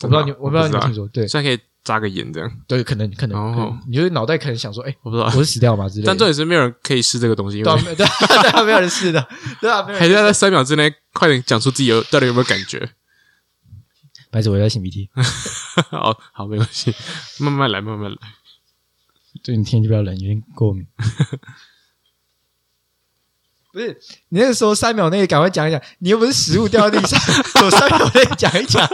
[0.00, 1.06] 我不知道你，我不知道你有听说？
[1.08, 5.30] 对虽然可以扎个眼这样，对，可能可能，哦可能你就是脑袋可能想说，哎、我不知道我。
[5.42, 5.88] 是死掉吗？
[5.88, 6.06] 之类的。
[6.06, 9.26] 但重点是没有人可以试这个东西，因为对啊，没对啊 对啊，没有人试的，
[9.58, 12.90] 对啊，没有人还是要在三秒之内快点讲出自己有到底有没有感觉。
[14.30, 15.08] 白子，我在擤鼻涕。
[15.90, 16.94] 好 好，没关系，
[17.38, 18.18] 慢慢来，慢慢来。
[19.42, 20.86] 最近天气比较冷，有点过敏。
[23.72, 23.98] 不是
[24.30, 27.18] 你那个时候三秒内赶快讲一讲，你又不是食物掉在地上，
[27.62, 28.86] 有三秒内讲一讲。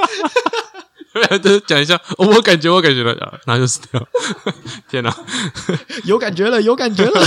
[1.43, 4.09] 就是讲一下，哦我感觉，我感觉了，啊然后就死掉。
[4.91, 5.15] 天哪！
[6.05, 7.21] 有感觉了，有感觉了。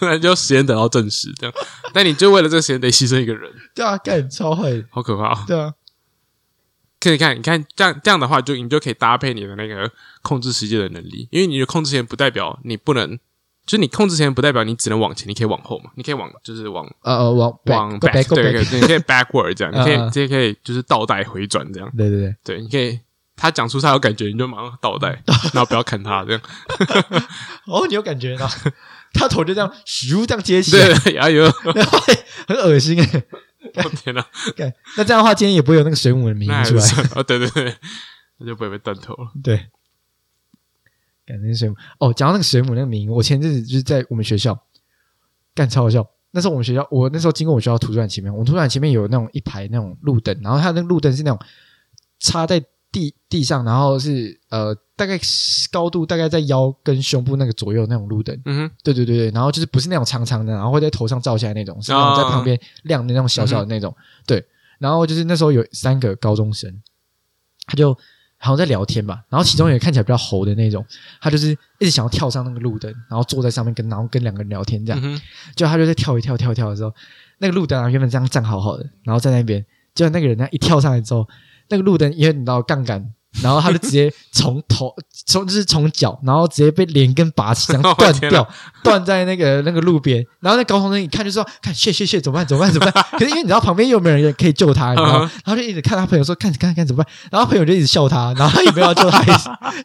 [0.00, 1.54] 那就时间得到证实，这样。
[1.92, 4.84] 但你就为了这个实验得牺牲一个人，对啊，干超坏。
[4.90, 5.44] 好可怕、哦！
[5.46, 5.72] 对啊，
[6.98, 9.90] 可以看，你看这样这样的话，就你就可以搭配你的那个
[10.22, 13.18] 控制时间的能力，因为你的控制时间不代表你不能，
[13.66, 22.98] 就是你控制前不代表你只能往前，你可以往后嘛，你可以往就是往呃呃，往往 back 对你可以 backward 这样，你可以 直接可以就是倒带回转这样，对对对，对，你可以
[23.34, 25.08] 他讲出他有感觉，你就马上倒带，
[25.52, 26.40] 然后不要砍他这样，
[27.66, 28.48] 哦，你有感觉到，
[29.12, 31.42] 他头就这样咻这样接起来，对，对哎呦，
[31.74, 31.98] 然后
[32.48, 33.00] 很恶心。
[33.02, 33.22] 哎。
[33.74, 34.24] 我天哪，
[34.56, 36.80] 干那这样的话，今天也不会有那个水母的名字出来。
[36.82, 37.74] 是哦，对对对，
[38.38, 39.28] 那就不会被断头了。
[39.42, 39.66] 对，
[41.26, 44.58] 干那个水母哦，讲到那个水母那个名，我前阵子就是在我们学校
[45.54, 46.08] 干超好笑。
[46.32, 51.38] 那时候我们学校，我那时候经过我学校图书馆前面，我们图书馆前面有那种一排那种路灯，然后它那个路灯是那种
[52.18, 52.62] 插在
[52.92, 55.18] 地地上，然后是呃大概
[55.72, 58.38] 高度大概在腰跟胸部那个左右那种路灯。
[58.44, 63.96] 嗯对对对对，然后就是不是那种长长的，然后会在头上照下来那种，是那种在旁边亮的那种小小的那种。
[64.26, 64.44] 对，
[64.78, 66.82] 然后就是那时候有三个高中生，
[67.66, 67.96] 他就
[68.46, 70.84] 好像在聊天吧，然后其中有一个看起来比较猴的那种，
[71.20, 75.20] 他就是一直想要跳上那个路灯，然后坐在上面跟然后跟两个人聊天这样，
[75.56, 76.94] 就他就在跳一跳跳一跳的时候，
[77.38, 81.28] 那个路灯啊原本这样站好好的，然后在那边，结果那个人呢一跳上来之后，
[81.68, 83.12] 那个路灯因为你知道杠杆。
[83.42, 84.94] 然后他就直接从头
[85.26, 88.46] 从就是从脚，然后直接被连根拔起，这样断掉，
[88.82, 90.24] 断在那个那个路边。
[90.40, 93.04] 然后那高中生一看就知道，看谢谢谢怎么办怎么办怎么办？
[93.18, 95.30] 可是因为你知道旁边又没有人可以救他，你知道吗？
[95.44, 99.22] 然后就一直看他朋友说看看看怎么办，然后朋友就一直笑他，然后他也没有要救他。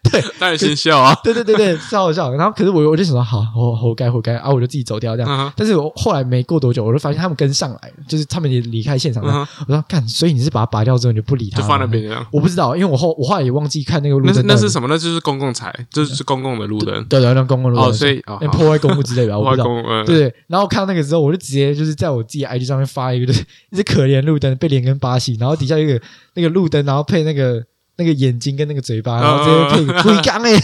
[0.04, 1.16] 对当然先笑啊。
[1.24, 2.32] 对对对对，超好笑。
[2.34, 5.30] 然后可是我我就想说好，活活该活该啊，我就自己走掉这样。
[5.30, 9.34] 嗯但是我后来没过多久，我就发现他们跟上来了，就是他们也离开现场了。
[9.34, 12.26] 嗯我说看，所以你是把它拔掉之后你就不理他就放那边这样。
[12.32, 14.88] 我不知道，因为我后我后来也忘记看那个路灯那那是什么？
[14.88, 17.04] 那就是公共财，就是公共的路灯。
[17.06, 19.66] 对对，那公共路灯哦，所以破坏公物之类的，我不知道。
[20.06, 26.02] 对对，然后看到那个之后，我就直接就是在我自己 IG 上面发一个，就是 一只可怜路灯被连根拔起，然后底下有一个
[26.36, 27.64] 那个路灯，然后配那个
[27.98, 30.60] 那个眼睛跟那个嘴巴，然后直接配龟缸哎，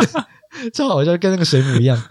[0.72, 2.02] 超好笑，跟那个水母一样。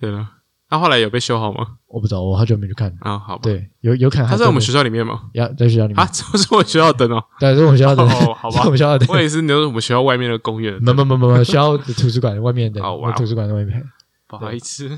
[0.00, 0.26] 对了。
[0.70, 1.78] 那后来有被修好吗？
[1.86, 2.94] 我不知道，我好久没去看。
[3.00, 3.40] 啊，好吧。
[3.42, 5.30] 对，有有可能还他在我们学校里面吗？
[5.32, 7.24] 呀，在学校里面啊，，这 不是我学校的灯哦。
[7.40, 11.06] 对，是我们学校的，哦好吧是我们学校的，我也是，那是我们学校外面的公园的没灯。
[11.06, 13.82] 没没没没，学校的图书馆外面的，哦哇哦图书馆的外面
[14.26, 14.90] 不好意思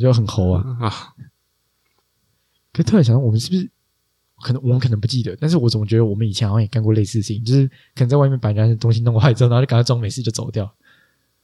[0.00, 0.64] 就很猴啊。
[0.80, 0.92] 啊，
[2.72, 3.68] 可突然想到，我们是不是
[4.42, 10.72] 可能我们可能不记得，但是我总觉得我们以前好像也干过类似的事情，就是可能在外面把人家的东西弄坏之后，然后就赶快装没事就走掉。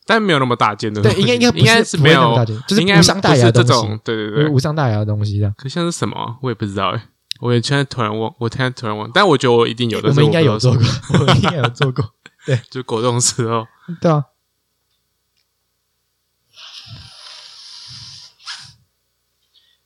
[0.07, 4.49] 但没有那么大件的东对，西，应该应该应该是是没有那么大，件，就是应该无伤大雅的这种，，对对对。
[4.49, 5.53] 无伤大雅的东西这样。
[5.59, 6.39] 可像是什么啊？
[6.43, 7.09] 我也不知道哎，
[7.41, 10.83] 我也现在突然忘，我现在突然忘，但我觉得我一定有的，我们应该有做过，
[11.15, 12.15] 我 们应该有做过，
[12.47, 13.67] 对 就果冻时候，
[14.01, 14.25] 对啊。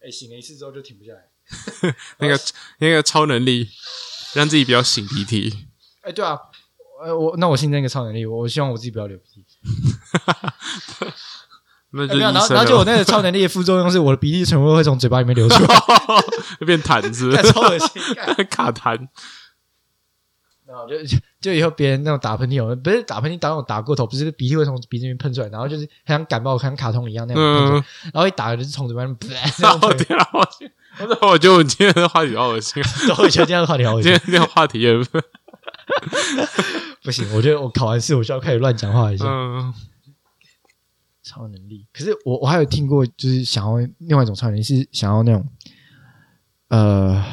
[0.05, 1.29] 哎，醒了一次之后就停不下来。
[2.19, 2.39] 那个
[2.79, 3.69] 那个超能力，
[4.35, 5.67] 让自己不要擤鼻涕。
[6.03, 6.39] 哎，对啊，
[7.03, 9.45] 呃，我那我新增一个超能力，我希望我自己不要流鼻涕。
[11.93, 15.69] 那就哎没有，然后然后就我，那个超能力的副作用是我的鼻涕全部会从嘴巴里面流出来，
[16.61, 18.03] 就 变痰是不 干是超恶心。
[18.49, 19.09] 卡痰。
[20.67, 29.27] 然后就就就以后别人那种打喷嚏，我们，不是打喷嚏打那种打过头，不是鼻涕会从鼻子里面喷出来，然后就是很像感冒，很像卡通一样那样喷出来，嗯，然后一打就是从嘴巴里面噗，
[29.59, 30.29] 这样我喷天啊！
[31.23, 32.81] 我觉得我们今天的话题好恶心
[33.19, 34.95] 我觉得这样的话题好恶心，今天这个话题也
[37.03, 39.25] 不行，我觉得我考完试我需要开始乱讲话一下。
[39.27, 39.73] 嗯
[41.23, 45.47] 超能力，可是我我还有听过，就是想要另外一种超能力是想要那种
[46.69, 47.25] 呃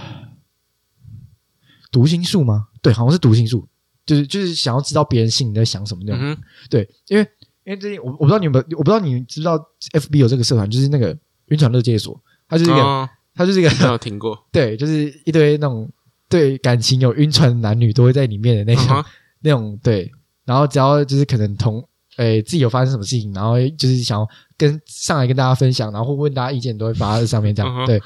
[1.91, 2.67] 读心术吗？
[2.84, 3.67] 对，好像是读心术，
[4.06, 6.22] 就是就是想要知道别人心里在想什么那种。
[6.22, 6.38] 嗯
[6.70, 7.24] 对，因为
[7.63, 9.58] 因为最近我我不知道你有没有，我不知道你知不知道
[9.93, 11.17] FB 有这个社团，就是那个
[11.48, 14.38] 晕船乐界所，它就是一个，哦它就是一个没有听过。
[14.54, 15.89] 对，就是一堆那种
[16.30, 19.04] 对感情有晕船的男女都会在里面的那种、
[19.42, 20.12] 那种对，
[20.46, 21.88] 然后只要就是可能同
[22.18, 28.02] 诶自己有发生什么事情，然后就是想要跟上来跟大家分享，然后或问大家意见，都会发在上面这样、对。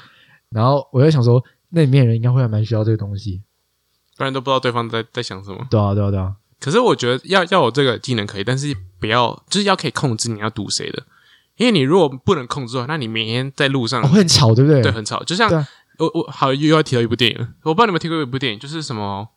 [0.50, 3.42] 然后我就想说，那里面的人应该会还蛮需要这个东西。
[4.18, 5.66] 不然都不知道对方在在想什么。
[5.70, 6.36] 对啊，对啊，对啊。
[6.60, 11.02] 可是我觉得要要有这个技能可以，但是不要就是要可以控制你要读谁的，
[11.56, 14.82] 因为你如果不能控制的话，那你每天在路上、哦、会很吵，对不对？
[14.82, 15.24] 对很吵。
[15.24, 15.66] 就像啊
[16.04, 19.28] 我我好又要提到一部电影了，我不知道你们听过一部电影，就是什么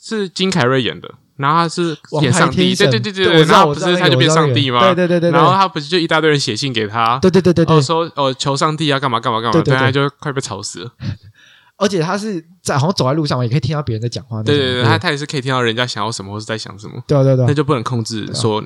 [0.00, 4.80] 是金凯瑞演的，然后他是演上帝，对对对对然后不是他就变上帝吗？
[4.80, 10.92] 对对对对对然后他不是就一大堆人写信给他，对对对对对哦说哦求上帝啊干嘛干嘛干嘛，对他就快被吵死了。
[11.78, 14.42] 而且他是在好像走在路上，也可以听到别人在讲话。
[14.42, 17.02] 对对对，他他也是可以听到人家想要什么或是在想什么。
[17.06, 18.64] 对啊对啊对啊那就不能控制说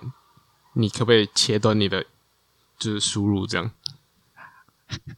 [0.74, 2.04] 你可不可以切断你的
[2.78, 3.68] 就是输入这样。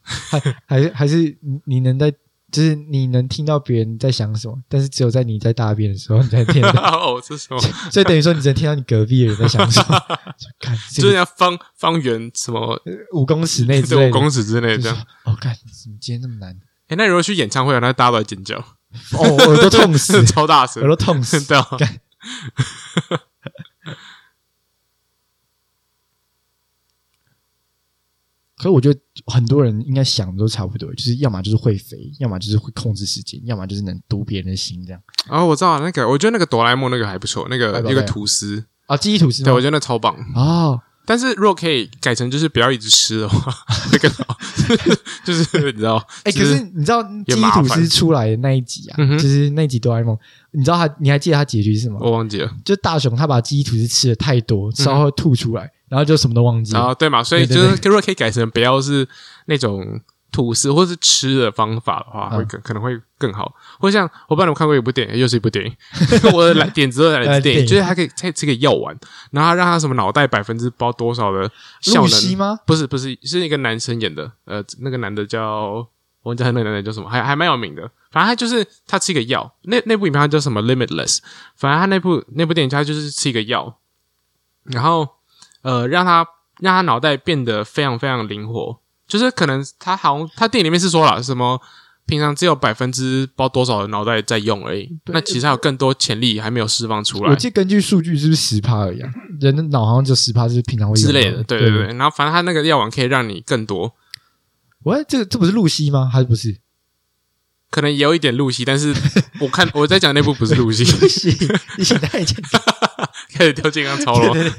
[0.01, 2.11] 还还是还是你你能在，
[2.51, 6.81] 就是你能听到别人在想什么，但是只有在你在大便的时候你才听到，
[7.15, 7.59] 哦，这是什么？
[7.91, 9.99] 所以等于说你只能听到你隔壁的人在想什么。
[10.37, 12.81] 就看这就是方方圆什么
[13.13, 14.09] 五公尺内之这类。
[14.09, 14.97] 五公尺之内就是这样。
[15.25, 16.59] 哦，看怎么今天那么难？
[16.87, 21.39] 哎，那如果去演唱会啊，那大家都在尖叫，哦，耳朵痛死， 超大声耳，朵痛死。
[21.47, 21.99] 对啊，干
[28.63, 35.01] 可是我觉得很多人应该想的都差不多，就是要么就是会飞，要么就是会控制时间，要么就是能读别人的心这样。
[35.27, 40.15] 哦，我知道那个，我觉得那个哆啦 A 梦那个还不错，那个哎宝贝一个吐司，啊，记忆吐司对我觉得那超棒。
[40.33, 43.53] 哦，但是如果可以改成就是不要一直吃的话，
[43.91, 44.37] 那更好。
[45.25, 50.17] 就是你知道，哎、可是你知道记忆也麻烦吐司出来的那一集啊，嗯就是那一集哆啦 A 梦，
[50.51, 51.99] 你知道他，你还记得他结局是什么？
[52.01, 52.49] 我忘记了。
[52.63, 56.79] 就大雄他把记忆吐司吃的太多，吃到会吐出来，然后就什么都忘记了。
[56.79, 59.07] 然后对嘛，所以就是如果可以改成不要是
[59.45, 60.01] 那种
[60.31, 63.53] 吐司或是吃的方法的话，嗯会更可能会更好。
[63.79, 65.71] 或者像我不知道你们看过一部电影，又是一部电影，
[66.33, 68.97] 我的来点子都来自电影，就是它可以再吃个药丸，
[69.29, 71.47] 然后它让他什么脑袋百分之包多少的
[71.81, 72.37] 效能？
[72.39, 72.59] 吗？
[72.65, 75.87] 不是不是，是一个男生演的，呃，那个男的叫我
[76.23, 77.83] 忘记他那个男的叫什么，还还蛮有名的。
[78.11, 81.19] 反正他就是他吃一个药，那那部影片它叫什么 Limitless，
[81.55, 83.77] 反正他那部那部电影他就是吃一个药，
[84.63, 85.07] 然后
[85.63, 86.25] 呃让他
[86.59, 91.59] 让他脑袋变得非常非常灵活，就是可能他好像他电影里面是说了什么。
[92.05, 99.09] 平常只有百分之包多少的脑袋在用而已，那其实还有更多潜力还没有释放出来我记得根据数据是不是十趴而已啊？
[99.39, 101.41] 人的脑好像就十趴，就是平常会用之类的。
[101.45, 103.95] 对对对对，然后反正他那个药丸可以让你更多，
[104.83, 106.09] 喂，这个这不是露西吗？
[106.11, 106.59] 还是不是？
[107.71, 108.93] 可能也有一点露西，但是
[109.39, 111.29] 我看我在讲那部不是露西，露西，
[111.77, 112.35] 你现在讲
[113.33, 114.33] 开始跳健康操了。
[114.33, 114.51] 对，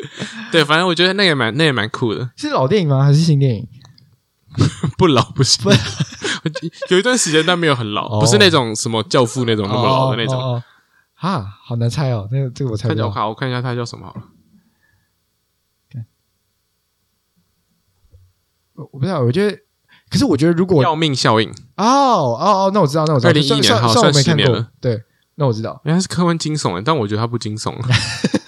[0.66, 3.02] 反正我觉得那个也蛮那也蛮酷的，是老电影吗？
[3.04, 3.68] 还是新电影？
[4.96, 5.58] 不老不是。
[6.90, 10.36] 有一段时间，但没有很老，哦不是那种什么教父那种那么老的那种。
[10.40, 10.62] 哦哦哦
[11.18, 12.28] 哈，好难猜哦。
[12.30, 13.10] 那个这个我猜不到。
[13.10, 14.22] 好我看我看一下他叫什么好了。
[18.74, 19.58] 我我不知道，我觉得，
[20.10, 23.32] 可是我觉得如果要命效应，哦哦哦，那我知道，那我知道。
[23.32, 24.70] 2011算算年好算我没看算10年了过。
[24.80, 25.02] 对，
[25.36, 25.80] 那我知道。
[25.84, 27.74] 原来是科幻惊悚的，但我觉得它不惊悚，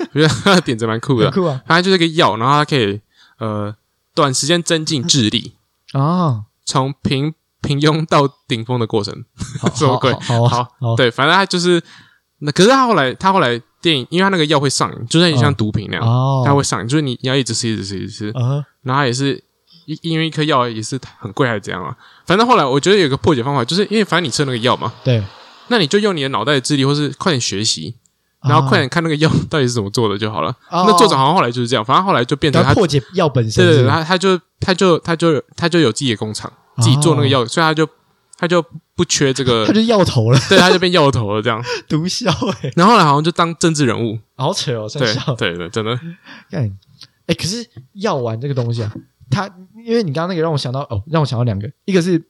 [0.14, 1.30] 我觉得他的点子蛮酷的。
[1.30, 1.34] 很。
[1.34, 1.60] 酷啊！
[1.66, 3.00] 它就是一个药，然后它可以
[3.38, 3.74] 呃
[4.14, 5.54] 短时间增进智力，
[5.92, 9.24] 啊，从平平庸到顶峰的过程。
[9.60, 11.82] 好 什么鬼好对，反正他就是
[12.38, 19.42] 那，可是他后来他后来电影，因为他那个药会上瘾，就像像毒品那样，哦，它会上瘾，就是你你要一直吃，一直吃，一直吃，啊，然后也是
[19.86, 21.96] 因因为一颗药也是很贵还是怎样啊？
[22.26, 25.22] 反正后来我觉得有个破解方法，就是因为反正你吃那个药嘛，对，
[25.68, 27.94] 那你就用你的脑袋的智力，或是快点学习，
[28.42, 30.50] 然后快点看那个药到底是怎么做的就好了。
[30.70, 37.88] 哦那作者好像后来就是这样，反正后来就变成他，破解药本身，对对对，他他就他就他就他就有自己的工厂，自己做那个药，所以他就
[38.36, 41.62] 他就不缺这个他，就药头了， 对，他就变药头了这样。
[41.88, 42.28] 毒枭
[42.62, 45.34] 哎，然后后来好像就当政治人物，好扯哦，对三笑。
[45.34, 45.98] 对对，真的，
[46.50, 46.70] 干，
[47.26, 48.92] 哎，可是药丸这个东西啊，
[49.30, 49.50] 它
[49.84, 52.22] 因为你刚刚那个让我想到哦，让我想到两个，一个是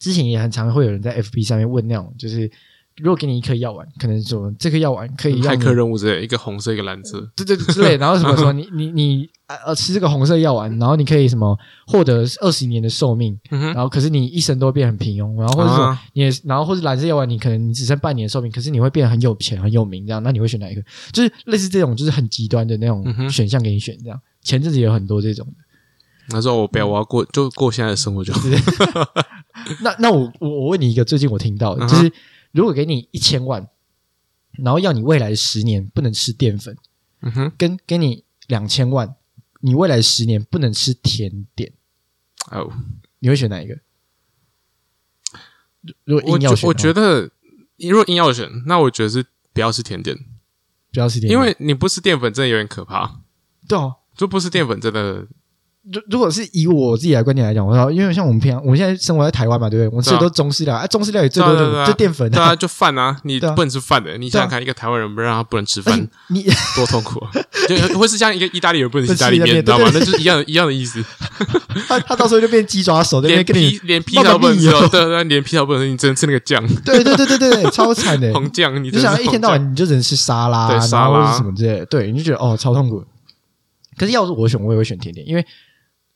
[0.00, 2.50] 之前也很常会有人在 FB 上面问那种，就是
[3.02, 20.82] 如果给你一颗药丸，可能说这颗药丸可以骇让你客任务之类，一个红色，一个蓝色， 对对之类，然后什么什么， 你你你呃呃吃这个红色药丸，然后你可以什么获得二十年的寿命，嗯然后可是你一生都会变很平庸，然后或者说啊你也，然后或者蓝色药丸，你可能你只剩半年的寿命，可是你会变得很有钱很有名，这样，那你会选哪一个？
[21.12, 24.20] 就是类似这种，就是很极端的那嗯种哼选项给你选，这样。
[24.42, 25.54] 前阵子也有很多这种的。
[26.28, 28.40] 他说我不要，我要过就过现在的生活就 好。
[29.82, 32.12] 那那我我我问你一个最近我听到的，嗯就是
[32.54, 33.68] 如果给你一千万，
[34.52, 36.76] 然后要你未来十年不能吃淀粉，
[37.20, 39.16] 嗯哼，跟给你两千万，
[39.60, 41.72] 你未来十年不能吃甜点，
[42.52, 42.72] 哦，
[43.18, 43.80] 你会选哪一个？
[46.04, 46.38] 如果我
[46.68, 47.32] 我觉得，
[47.76, 50.16] 如果硬要选，那我觉得是不要吃甜点，
[50.92, 53.20] 不要吃甜点，因为你不吃淀粉真的有点可怕。
[53.66, 55.26] 对哦，就不吃淀粉真的，
[55.92, 59.88] 如如果是以我自己的观点来讲，我说，因为像我们平常我们现在生活在台湾嘛，对不对？
[59.88, 64.16] 我们吃的都是中式料，哎、中式料也最多就对啊对啊就淀粉对啊，就饭啊，你对啊不能吃饭的。
[64.16, 66.42] 你想想看，一个台湾人不让他不能吃饭，你
[66.74, 67.30] 多痛苦啊！
[67.68, 69.90] 就会是像一个意大利人不能吃意大利面，你知道吗？
[69.90, 71.04] 对那就是一样的一样的意思。
[71.86, 78.32] 他他到时候就变鸡爪手，在那连边跟你披，连披萨都不能吃对对，连披萨都不能吃，你只能吃那个酱，对对对对对对，超惨的。
[78.32, 83.04] 红酱，你你就想一天到晚晚你就只能吃沙拉，沙拉后或者什么之类的，对，你就觉得哦超痛苦。
[83.96, 85.46] 可是要是我选，我也会选甜点，因为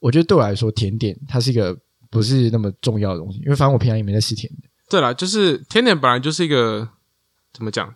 [0.01, 1.77] 我觉得对我来说，甜点它是一个
[2.11, 4.69] 不是那么重要的东西，因为反正我平常也没在吃甜的。
[4.89, 6.89] 对了，就是甜点本来就是一个
[7.53, 7.95] 怎么讲，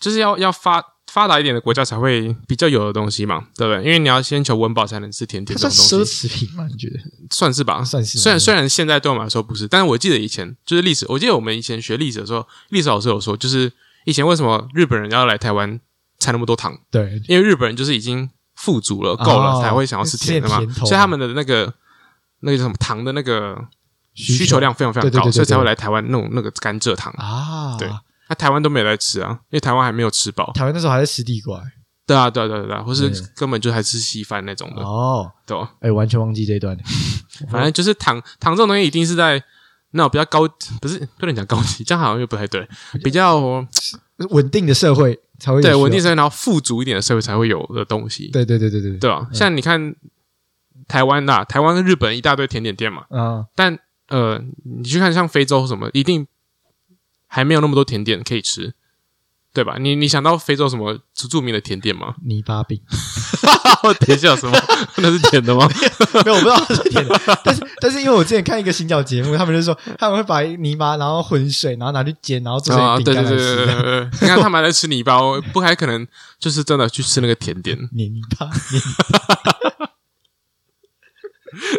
[0.00, 3.84] 就是要要发发达一点的国家才会比较有的东西嘛，对不对？
[3.84, 6.66] 因为你要先求温饱才能吃甜它点这种东西，侈品吗？
[6.70, 6.98] 你觉得？
[7.30, 13.70] 算是吧，算是虽然虽然现在对我们来说不是，但是我记得以前就是历史，我记得我们以前学历史的时候，历史老师有说，就是
[14.04, 15.78] 以前为什么日本人要来台湾
[16.18, 21.72] 产那么多糖，对，因为日本人就是已经富足了、够了，哦才会想要吃甜的嘛，所以他们的那个
[22.40, 23.56] 那个叫什么糖的那个
[24.14, 27.12] 需求量非常非常高，所以才会来台湾弄那个甘蔗糖。
[27.16, 27.88] 啊，对。
[28.28, 30.50] 那台湾都没有在吃啊，因为台湾还没有吃饱。
[30.52, 31.64] 台湾那时候还在吃地瓜欸
[32.06, 35.72] 对啊，对啊，对啊，对啊，或是根本就还吃稀饭那种的，哦，对吧？
[35.80, 36.76] 哎，完全忘记这一段。
[37.50, 39.42] 反正就是糖糖这种东西一定是在
[39.90, 40.40] 那种比较高，
[40.80, 42.68] 不是不能讲高级，这样好像又不太对，
[43.04, 43.38] 比较
[44.30, 49.10] 稳定的社会才会对稳定生，然后富足一点的社会才会有的东西，对对对对对对。
[49.10, 49.28] 吧？
[49.32, 49.94] 像你看
[50.88, 56.26] 台湾呐，台湾跟日本一大堆甜点店嘛，啊，但呃，你去看像非洲什么，一定
[57.26, 58.74] 还没有那么多甜点可以吃，
[59.56, 59.76] 对吧？
[59.80, 62.14] 你你想到非洲什么著名的甜点吗？
[62.26, 62.78] 泥巴饼
[64.06, 64.54] 等一下，什么？
[64.98, 65.66] 那是甜的吗？
[66.26, 74.10] 没有，我不知道是甜的，但是但是因为我之前看一个行脚节目，他们就说他们会把泥巴然后混水，然后拿去煎，然后做啊，成饼干来吃。
[74.20, 76.06] 你看他们还在吃泥巴，我不太可能
[76.38, 77.78] 就是真的去吃那个甜点。
[77.92, 79.90] 黏泥巴，黏泥巴。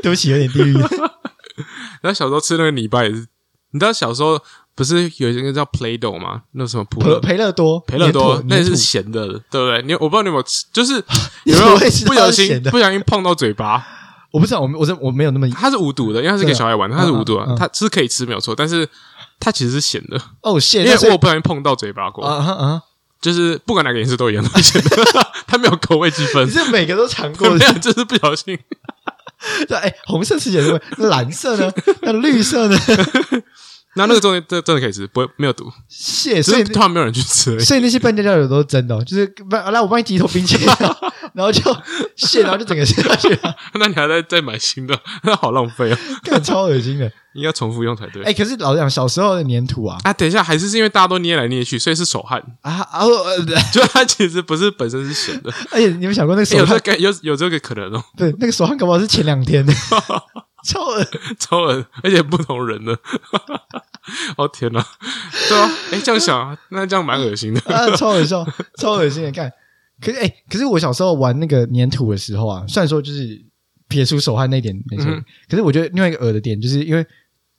[0.02, 0.74] 对不起，有点地狱。
[0.74, 3.28] 然后小时候吃那个泥巴也是，
[3.72, 4.42] 你知道小时候
[4.78, 6.44] 不是有一个叫 Play-Doh 吗？
[6.52, 9.82] 那什么普培培乐多，培乐多，那是咸的，对不对？
[9.82, 10.94] 你我不知道你有没有吃，就是
[11.46, 13.84] 有没有不小心不小心碰到嘴巴，
[14.32, 18.88] 我不知道，我我这我没有那么它是无毒的，因为它是给小孩玩的，它是无毒的，嗯嗯嗯它是可以吃没有错，但是
[19.40, 22.82] 它其实是咸的，哦，咸，因为我不小心碰到嘴巴过，啊啊啊！
[23.20, 24.98] 就是不管哪个颜色都一样咸的，
[25.48, 28.56] 它没有口味之分你，是每个都尝过 没的，就是不小心。
[29.68, 31.72] 对，哎，红色吃起来是会，那蓝色呢？
[32.02, 32.78] 那绿色呢？
[33.98, 37.64] 那那个东西真真的可以吃，不会没有毒，谢，所以突然没有人去吃而已。
[37.64, 40.68] 所以那些半价料油都是真的哦，就是帮来我帮你挤一坨冰淇淋，
[41.34, 41.62] 然后就
[42.16, 43.30] 谢， 然后就整个吃下去。
[43.30, 47.12] 了， 那你还在再买新的，那好浪费哦，干超恶心的。
[47.34, 48.24] 应该重复用才对。
[48.24, 49.96] 哎，可是老实讲，小时候的粘土啊。
[50.04, 53.06] 啊，等一下，还是是因为大家都捏来捏去，所以是手汗，啊啊！
[53.06, 59.72] 呃就它其实不是本身是咸的，而且你有没有想过那个欸有这有有这个可能哦，对，那个手汗搞不好是前两天的，
[60.66, 61.04] 超恶。
[61.40, 62.98] 超恶，而且不同人的。
[64.38, 64.86] 哦天哪，
[65.50, 67.60] 对啊，哎，这样想，那这样蛮恶心的。
[67.74, 68.38] 啊，超恶心，
[68.78, 69.52] 超 恶心的看。
[70.00, 73.44] 可是哎、可是我小时候玩那个粘土的时候啊，虽然说就是
[73.88, 77.06] 撇出手汗那一点没错，嗯可是我觉得另外一个恶的点，就是因为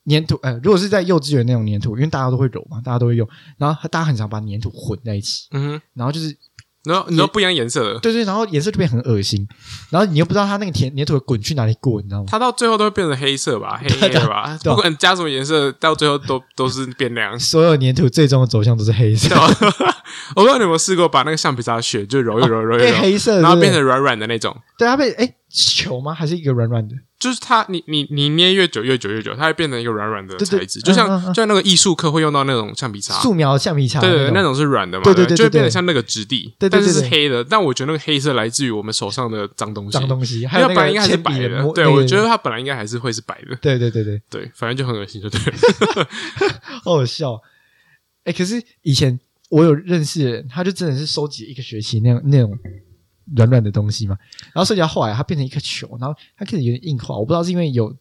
[0.07, 3.29] 粘土，呃，如果是在幼稚园那种粘土，因为大家都会揉嘛，大家都会用，
[3.59, 6.35] 然后大家很常把粘土混在一起，嗯哼，然后就是
[6.89, 9.47] 然后你说不一样颜色的，对对，然后颜色就变很恶心，
[9.91, 12.26] 然后你又不知道它那个粘粘土的滚去哪里滚，你知道吗？
[12.26, 17.39] 它到最后都会变成黑色吧，黑黑的吧，不管加什么颜色，到最后都都是变亮。
[17.39, 19.34] 所有粘土最终的走向都是黑色？
[20.34, 24.57] 我不知道你有没有试过把那个橡皮擦血就揉一揉揉一揉，变黑色，然后变成软软的那种。
[24.78, 26.14] 对它被哎球吗？
[26.14, 26.95] 还是一个软软的？
[27.21, 31.29] 就是它，你你你捏越久越久越久，它会变成一个软软的材质，就像嗯嗯嗯。
[31.29, 34.49] 就像那个艺术课会用到那种橡皮擦，素描橡皮擦，对那种。
[34.49, 37.45] 种是软的嘛，对对就会变得像那个质地，对对对但是是黑的。
[37.45, 45.39] 但我觉得那个黑色来自于我们手上的脏东西，脏东西，它本来应该还是白的对我觉得它本来应该还是会是白的，对对对对，对，反正就很恶心，就对。
[45.39, 46.09] 了。
[46.83, 47.39] 好好笑。
[48.25, 52.59] 哎，可是以前我有认识的人，他就真的是收集一个学期那样那种
[53.37, 54.16] 软软的东西嘛，
[54.55, 57.95] 然后收集到后来它变成一颗球，然后它开始有点硬化，我不知道是因为有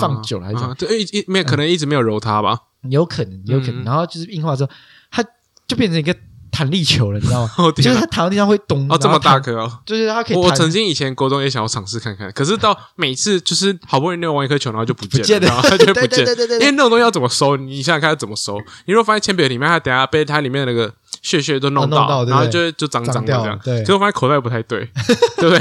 [0.00, 2.58] 放久了还是怎么啊对，一一没有可能一直没有揉它吧？
[2.90, 4.70] 有可能有可能，嗯然后就是硬化之后，
[5.10, 5.24] 它
[5.66, 6.14] 就变成一个
[6.50, 7.52] 弹力球了，你知道吗？
[7.58, 9.80] 哦天啊就是它弹到地上会咚，哦，这么大然后弹，颗哦！
[9.86, 17.56] 就是它可以我曾经以前国中也想要尝试看看，可是到每次就是好不容易弄完一颗球，然后就不见了，不见了然后它就会不 对见对对对对因为那种东西要怎么收？
[17.56, 18.58] 你想想看要怎么收？
[18.86, 20.92] 你如果放在铅笔里面，它等下被它里面的那个
[21.22, 23.58] 屑屑都弄到然后就会就脏脏脏的这样。
[23.64, 24.86] 对结果发现口袋不太对，
[25.38, 25.56] 对不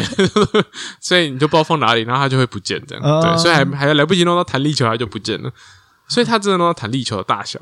[0.51, 0.63] 对？
[0.99, 3.03] 所以你就不知道放哪里，然后它就会不见这样。
[3.03, 5.51] 哦对，所以还还来不及弄到弹力球，它就不见了。
[6.09, 7.59] 所以它真的弄到弹力球的大小。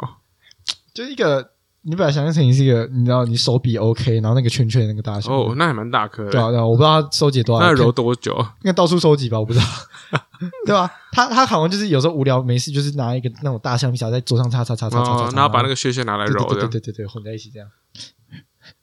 [0.94, 1.52] 就一个，
[1.84, 6.32] 你把它想象成你是一个，你知道你手比 OK，然后那个圈圈的那个大小，哦，那还蛮大颗的。
[6.32, 8.34] 对啊对啊，我不知道它收集多少，那揉多久？
[8.64, 9.66] 应该到处收集吧，我不知道，
[10.66, 10.90] 对吧？
[11.12, 16.44] 他他好像就是有时候无聊没事，就是拿一个那种大橡皮擦在桌上擦擦擦擦擦擦然后把那个屑屑拿来揉。
[16.46, 17.68] 对对对对对混在一起这样。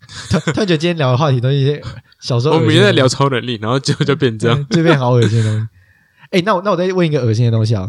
[0.31, 1.83] 突突然觉得今天聊的话题都是一些
[2.21, 4.65] 小时候我们恶心的也在聊超能力，然后结果就变这样。
[4.65, 5.69] 对这边好恶心的东西。
[6.31, 7.89] 哎，那我那我再问一个恶心的东西啊，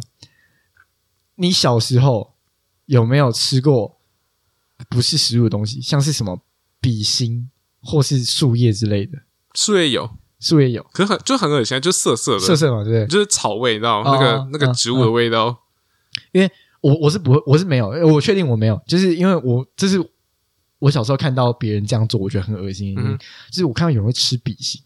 [1.36, 2.36] 你小时候
[2.86, 3.98] 有没有吃过
[4.90, 6.40] 不是食物的东西，像是什么
[6.80, 7.50] 笔芯
[7.82, 9.18] 或是树叶之类的？
[9.56, 10.10] 树叶有，
[10.40, 13.08] 树叶有可是很就很恶心，就涩涩的，涩涩嘛，对不对？
[13.08, 15.64] 就是草味，你知道那个哦那个植物的味道。
[16.32, 16.52] 因为
[16.82, 20.00] 我我是不会，我是没有，我确定我没有，就是因为我这是
[20.80, 22.96] 我小时候看到别人这样做，我觉得很恶心。
[22.98, 23.18] 嗯
[23.52, 24.82] 就是我看到有人会吃笔芯，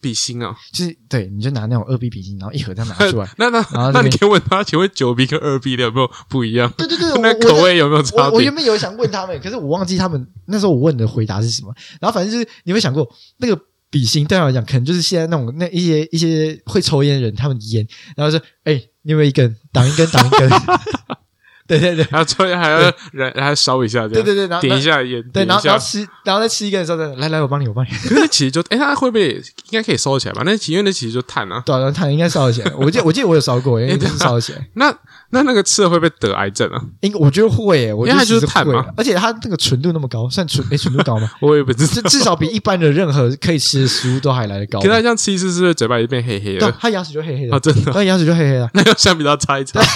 [0.00, 3.28] 笔芯啊，就是对，你就拿那种二 B 笔芯，然后一盒这样拿 出来。
[3.38, 3.60] 那那
[3.92, 6.72] 那你可以问他，请问九 B 跟二 B 的有没有不一样？
[6.76, 8.54] 对对对， 那口味有没有差别我我原？
[8.54, 11.72] 本有想问他们，可是我忘记他们那时候我问的回答是什么。
[12.00, 17.86] 然后反正就是你有想过，那个笔芯对他来讲，可能就是现在那种那一些一些会抽烟的人，他们烟，
[18.16, 19.56] 然后说：“哎、你有没有一根？
[19.72, 20.50] 挡一根，挡一根。
[21.66, 24.82] ”对对对然后抽，还要燃，还要烧一下，对对对，然后点一。
[24.82, 25.44] 下烟，对。
[25.44, 27.88] 然后然后吃，然后再吃一根的时候，再来来，我帮你，我帮你。
[27.90, 29.30] 可是那其实就，哎，它会不会
[29.70, 30.42] 应该可以烧起来吧？
[30.44, 31.62] 那其因为那其实就碳啊。
[31.64, 32.72] 对啊，碳应该烧得起来。
[32.76, 34.66] 我记得我记得我有烧过，应该是烧起来。
[34.74, 34.92] 那
[35.34, 36.80] 那那个吃了会不会得癌症啊？
[37.00, 41.30] 应我觉得会耶，我觉得因为它就是碳嘛而且它那个纯度那么高，算纯诶纯度高吗？
[41.40, 41.92] 我也不知道。
[41.94, 44.84] 至至少比一般的任何可以吃的食物都还来得高可。
[44.86, 47.92] 是它这样吃一次，是不是嘴巴也变黑黑对的？，它牙齿就黑黑的啊，，真的。
[47.92, 49.80] 它牙齿就黑黑的， 那用橡皮擦擦一擦。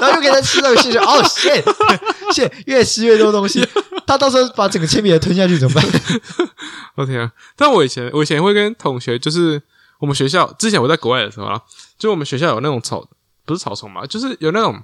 [0.00, 1.62] 然后又给它吃那个屑屑，哦，谢
[2.32, 3.64] 谢，越吃越多东西，
[4.04, 5.84] 它到时候把整个铅笔盒吞下去怎么办？
[6.96, 7.30] 我天啊！
[7.56, 9.62] 但我以前我以前会跟同学，就是
[10.00, 11.60] 我们学校之前我在国外的时候啊，
[11.96, 13.08] 就我们学校有那种草，
[13.44, 14.82] 不是草丛嘛，就是有那种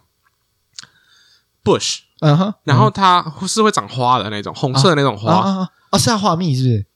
[1.65, 5.69] bush，嗯哼，然后它是会长花的那种，红色的那种花。
[5.91, 6.87] 啊是要画蜜是不是？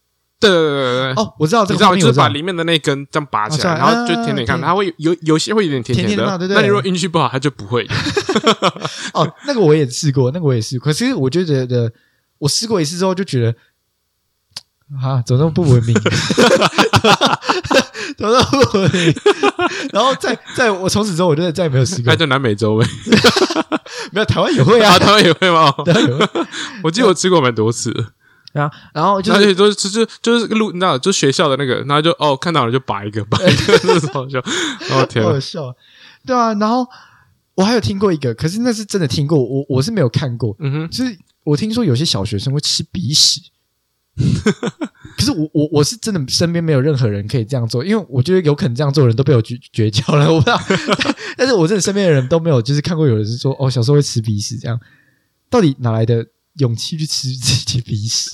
[0.41, 1.23] 对对对对对。
[1.23, 7.87] 哦，我知道这个你知道，就是把里面的那根这样拔起来，哦然后就是啊啊舔舔看，它会有有些会有点甜的甜甜的那你如果运气不好，它就不会。
[9.15, 11.93] 哦，那个我也试过，那个我也试过，可是我就觉得
[12.39, 13.55] 我试过一次之后就觉得。
[15.03, 15.95] 啊，怎么那么不文明？
[18.17, 19.15] 怎么那么不文明？
[19.93, 22.17] 然后在在我从此之后，我就再也没有试过那。
[22.17, 22.87] 就南美洲呗。
[24.13, 25.71] 没有，台湾也会啊啊，，台湾也会吗？
[25.85, 26.47] 台湾也会
[26.83, 28.71] 我记得我吃过蛮多次的，啊。
[28.93, 35.75] 然后就而是且都是就就是路，你知道，就学校的那个，然后就哦看到了就拔一个，拔一个，那种就哦天啊好好，笑，
[36.27, 36.53] 对啊。
[36.55, 36.87] 然后
[37.55, 40.55] 我还有听过一个，可是那是真的听过，我我是没有看过。
[40.61, 43.41] 嗯哼，就是我听说有些小学生会吃鼻屎，
[45.17, 50.61] 可是我我我是真的身边没有任何人可以这样做，因为我觉得有可能这样做的人都被我绝绝交了，我不知道。
[51.37, 54.79] 但是我真的身边的人都没有，就是看过有人是说哦小时候会吃鼻屎这样，
[55.51, 56.27] 到底哪来的
[56.59, 58.31] 勇气去吃自己鼻屎？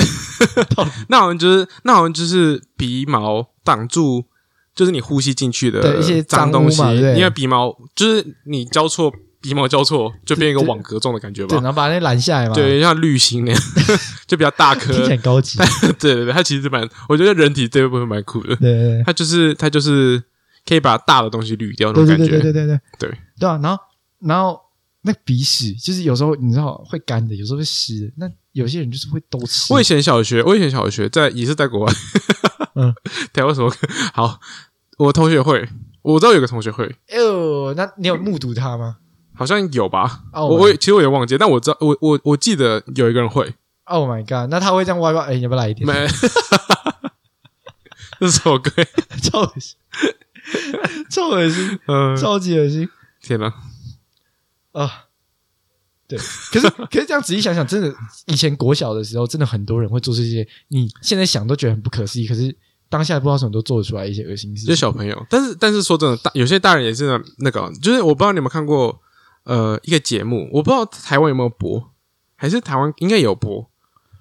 [1.09, 4.25] 那好像就是那好像就是鼻毛挡住，
[4.75, 6.83] 就是你呼吸进去的对一些脏东西，
[7.17, 11.73] 因为鼻毛就是你交错鼻毛交错，就变一个网格状的感觉对，吧然。
[11.73, 13.63] 后把那拦下来嘛，，对，像滤芯那样，
[14.29, 14.93] 就比较大颗。
[14.93, 15.59] 听起来很高级。
[15.99, 18.55] 对对对，它其实蛮，我觉得人体这部分蛮酷的。
[18.57, 20.23] 对对它就是它就是
[20.67, 22.31] 可以把大的东西滤掉那对对种感觉。
[22.33, 22.67] 对对对对
[22.99, 23.59] 对对对啊！
[23.63, 23.83] 然后
[24.21, 24.61] 然后
[25.03, 28.13] 那鼻屎就是有时候你知道会干的，有时候会湿的。
[28.17, 29.73] 那有些人就是会都吃。
[29.73, 31.93] 我以前小学，我以前小学在也是在国外，
[32.75, 32.93] 嗯，
[33.33, 33.73] 对，为什么？
[34.13, 34.39] 好，
[34.99, 35.67] 我同学会，
[36.03, 38.97] 我知道有个同学会，哎呦，那你有目睹他吗？
[39.41, 40.21] 好像有吧？
[40.35, 44.51] 哦我我也其实我也忘记，但我知道，我我我记得有一个人会，Oh my god！
[44.51, 45.23] 那他会这样歪歪？
[45.25, 45.87] 哎，你要不要来一点？
[45.87, 45.95] 没，
[48.21, 48.71] 这是什么歌？
[49.23, 49.77] 超恶心，
[51.09, 52.87] 超恶心， 嗯，超级恶心
[53.23, 53.51] 天哪！
[54.73, 55.07] 啊！
[56.07, 56.19] 对，
[56.53, 57.91] 可是可是这样仔细想想，真的，
[58.27, 62.55] 以前国小的时候，真的很多人会做这些，你现在想都觉得很不可思议，可是
[62.91, 64.77] 当下不知道为什么都做得出来一些恶心事就情。
[64.77, 69.01] 小朋友，但是但是说真的，大有些大人也是那那个，就是我不知道你有没有看过
[69.45, 71.91] 呃一个节目，我不知道台湾有没有播，
[72.37, 73.71] 还是台湾应该有播，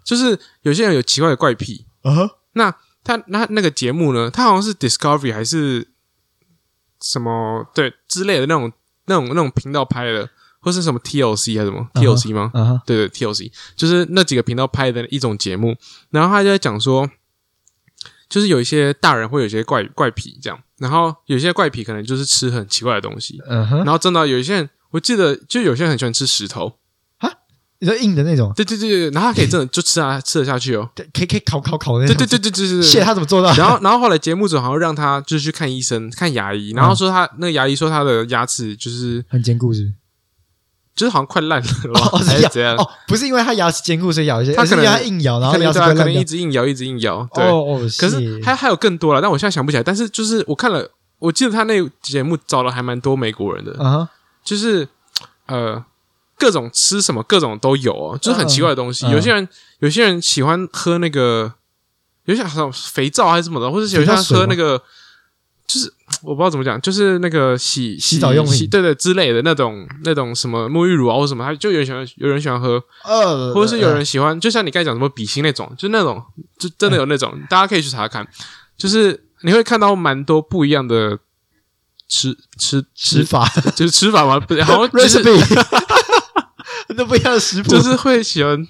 [0.03, 5.89] 就是有些人有奇怪的怪癖，啊哈，那他那那个节目呢，他好像是 Discovery 还是
[7.01, 8.71] 什么对之类的那种
[9.05, 12.51] 那种那种频道拍的，或是什么 TLC 还是什么 TLC 吗？
[12.53, 15.75] 啊哈，对对，TLC 就是那几个频道拍的一种节目，
[16.09, 17.09] 然后他就在讲说，
[18.27, 23.77] 就是有一些大人会有一些怪怪癖这样，然后有些怪癖可能就是吃很奇怪的东西，嗯哼。
[23.77, 26.77] 然，后真的有一些人，我记得就有些人很喜欢吃石头
[27.17, 27.29] 啊，
[27.79, 32.17] 你说硬的那种，对对对对，然后他可以真的就吃啊 吃得下去哦，对可以可以烤烤烤的那种。
[32.17, 33.53] 对对对对对对对，谢他怎么做到？
[33.55, 39.93] 然后，然后后来节目组好像让他就是去看医生，看牙医，然后说他、那个牙医说他的牙齿就是很坚固是不是？
[40.95, 42.75] 就是好像快烂了吧，哦，还是咬是怎样？
[42.75, 46.23] 哦，不是因为他牙齿坚固所以咬一些，他可能而是因为他硬咬，然后牙齿可能对啊，可能一。
[46.25, 47.41] 直硬咬，一直硬咬，对。
[47.45, 49.83] 哦哦，可是还还有更多了，但我现在想不起来。
[49.83, 54.09] 但是就是我看了，我记得他那个节目找了还蛮多美国人的，啊哈，
[54.43, 54.87] 就是
[55.47, 55.83] 呃
[56.37, 59.05] 各种吃什么各种都有哦，就是很奇怪的东西。
[59.05, 59.47] 嗯嗯有些人
[59.79, 61.53] 有些人喜欢喝那个，
[62.25, 64.81] 有些像肥皂还是什么的，或者有些人喝那个，
[65.67, 65.91] 就是
[66.23, 68.53] 我不知道怎么讲，就是那个洗洗澡用品。
[68.53, 76.23] 洗对对之类的那种那种什么沐浴乳啊或什么，他就有人喜欢有人喜欢喝，呃，或者是有人喜欢，就像你刚才讲什么比心那种，就那种，
[76.57, 78.27] 就真的有那种，大家可以去查查看，
[78.77, 81.17] 就是你会看到蛮多不一样的
[82.09, 85.65] 吃吃吃，法就是吃法嘛，不是，好像就是 recipe，
[86.97, 88.67] 那不一样的食谱，就是会喜欢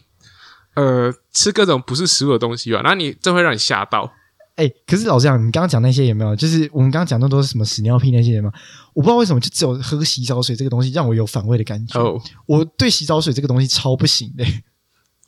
[0.75, 4.11] 呃吃各种不是食物的东西吧，然后你这会让你吓到，
[4.55, 6.35] 哎、可是老实讲，你刚刚讲那些有没有？
[6.35, 8.53] 就是我们刚刚讲那都是什么屎尿屁那些有没有？
[8.93, 11.97] 我不知道为什么，就只有喝洗澡水这个东西让我有反胃的感觉。
[11.97, 14.43] 哦，我对洗澡水这个东西超不行的、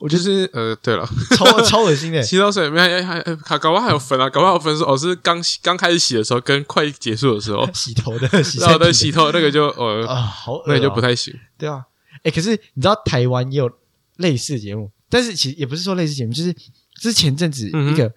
[0.02, 9.12] 我就是呃，对了， 超超恶心的、 洗澡水没还还还搞不好还有分啊，搞不好有分说哦是刚洗刚开始洗的时候跟快结束的时候，洗头的、 洗然后对身体的。
[9.12, 11.84] 洗头那个就呃啊，好恶、那个就不太行，对啊。
[12.24, 13.72] 哎、可是你知道台湾也有
[14.18, 16.56] 类似的节目，但是其实也不是说类似节目，就是
[17.00, 18.12] 之前阵子一个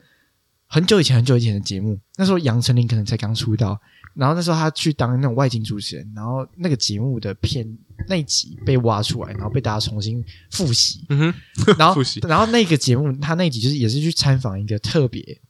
[0.66, 3.78] 很久以前很久以前的节目，那时候杨丞琳可能才刚出道，
[4.14, 7.66] 然后那时候他去当那种外景主持人，然后那个节目的片
[8.08, 15.40] 那一集被挖出来，然后被大家重新复习，嗯哼， 然后复习然后那个节目他那一集就是也是去参访一个特别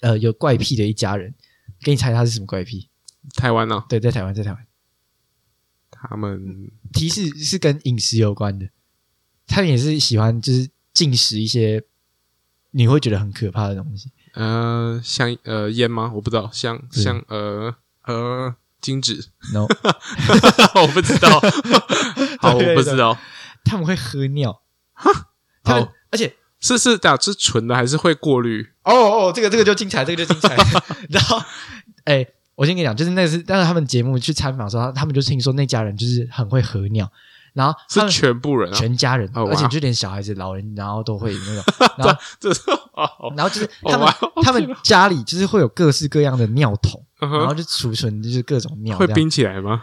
[0.00, 1.34] 呃有怪癖的一家人，
[1.80, 2.88] 给你猜他是什么怪癖？
[3.34, 4.66] 台湾呢，对，在台湾，在台湾。
[5.90, 8.68] 他们提示是跟饮食有关的，
[9.46, 11.82] 他们也是喜欢就是进食一些
[12.70, 14.12] 你会觉得很可怕的东西。
[14.34, 16.10] 呃，香呃烟吗？
[16.14, 17.74] 我不知道，香是香呃
[18.06, 19.66] 呃金纸，No，
[20.80, 21.40] 我不知道，
[22.40, 23.18] 好，我不知道，
[23.64, 24.62] 他们会喝尿，
[25.62, 25.92] 他们好。
[26.10, 28.66] 而且是是打是纯的还是会过滤？
[28.84, 30.56] 哦哦，这个这个就精彩，这个就精彩。
[31.10, 31.38] 然后，
[32.04, 37.10] 哎、我先跟你讲，就是那个是，但是他们节目去参访的时候，他们就听说那家人就是很会喝尿，
[37.58, 38.74] 然后是全部人啊？
[38.76, 41.64] 全家人，哦而且就连小孩子、老人，然后都会那种，
[41.98, 42.60] 然后这是
[42.92, 49.82] 哦，然后就是他们哦他们家里就是会有各式各样的尿桶，嗯然后就储存就是各种尿，会冰起来吗？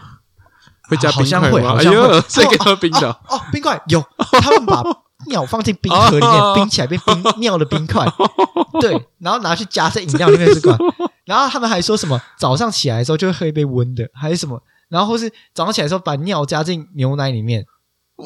[0.88, 1.72] 会加好像冰块吗？
[1.72, 2.00] 哎会好像会。
[2.16, 3.12] 呦，这个喝冰的？
[3.12, 4.02] 哦哦，冰块有，
[4.42, 4.82] 他们把
[5.28, 6.54] 尿放进冰盒里面哦。
[6.56, 8.06] 冰起来，变冰尿的冰块，
[8.80, 10.78] 对，然后拿去加在饮料里面是管，
[11.26, 17.66] 然后他们还说什么早上起来的时候就会喝一杯温的，还是什么，然后或是早上起来的时候把尿加进牛奶里面，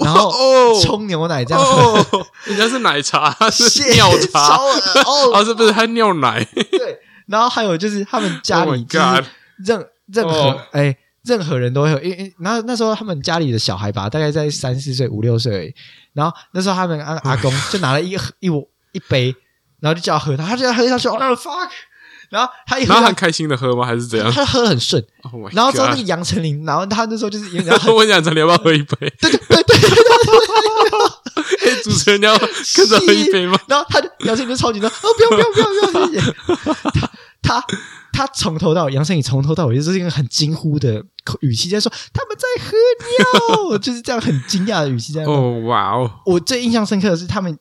[0.04, 9.26] 然后哦冲牛奶这样喝，哦， 人家是奶茶，是尿茶哦， 啊，是不是还尿奶 对，然后还有就是他们家？Oh 里就是 god！
[9.66, 15.74] 任任何哦哎、任何人都会有，因为然后那时候他们家里的小孩吧，大概在三四岁、五六岁而已，
[16.14, 18.62] 然后那时候他们阿阿公就拿了一个一碗
[18.94, 19.36] 一杯，
[19.80, 21.70] 然后就叫他喝，他他就要喝下去，哦 fuck，
[22.30, 23.86] 然后他一喝然后他很开心的喝吗？
[23.86, 25.04] 还是怎样他喝的很顺？
[25.24, 29.14] Oh 然后之后那个杨丞琳，然后他那时候就是然后问杨丞琳要不要喝一杯？
[29.20, 30.00] 对对对对对对。
[31.72, 33.60] 哎，主持人你要跟着喝一杯吗？
[33.68, 36.36] 然后他就杨丞琳就超紧张，哦不要不要不要不要，谢谢
[37.42, 37.66] 他他
[38.12, 42.78] 他从头到尾杨丞琳从头到尾就是一个很惊呼的口语气在说他们在喝
[43.70, 45.30] 尿，就是这样很惊讶的语气在那。
[45.32, 47.58] 哦哇哦，我最印象深刻的是他们，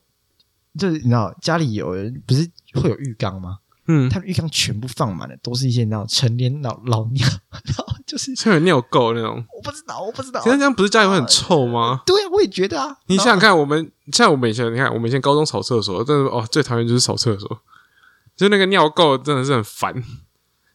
[0.78, 3.58] 就是你知道家里有人不是会有浴缸吗？
[3.88, 7.26] 嗯，他的浴缸全部放满了，都是一些那种成年老老尿，
[8.06, 9.44] 就是臭尿垢那种。
[9.56, 10.40] 我不知道，我不知道。
[10.44, 12.02] 这样不是家里会很臭吗？
[12.04, 12.96] 对啊，我也觉得啊。
[13.06, 17.60] 你想想看，我们像我们以前，你看我们以前高中扫厕所，真的哦，最讨厌就是扫厕所，
[18.36, 19.94] 就那个尿垢真的是很烦，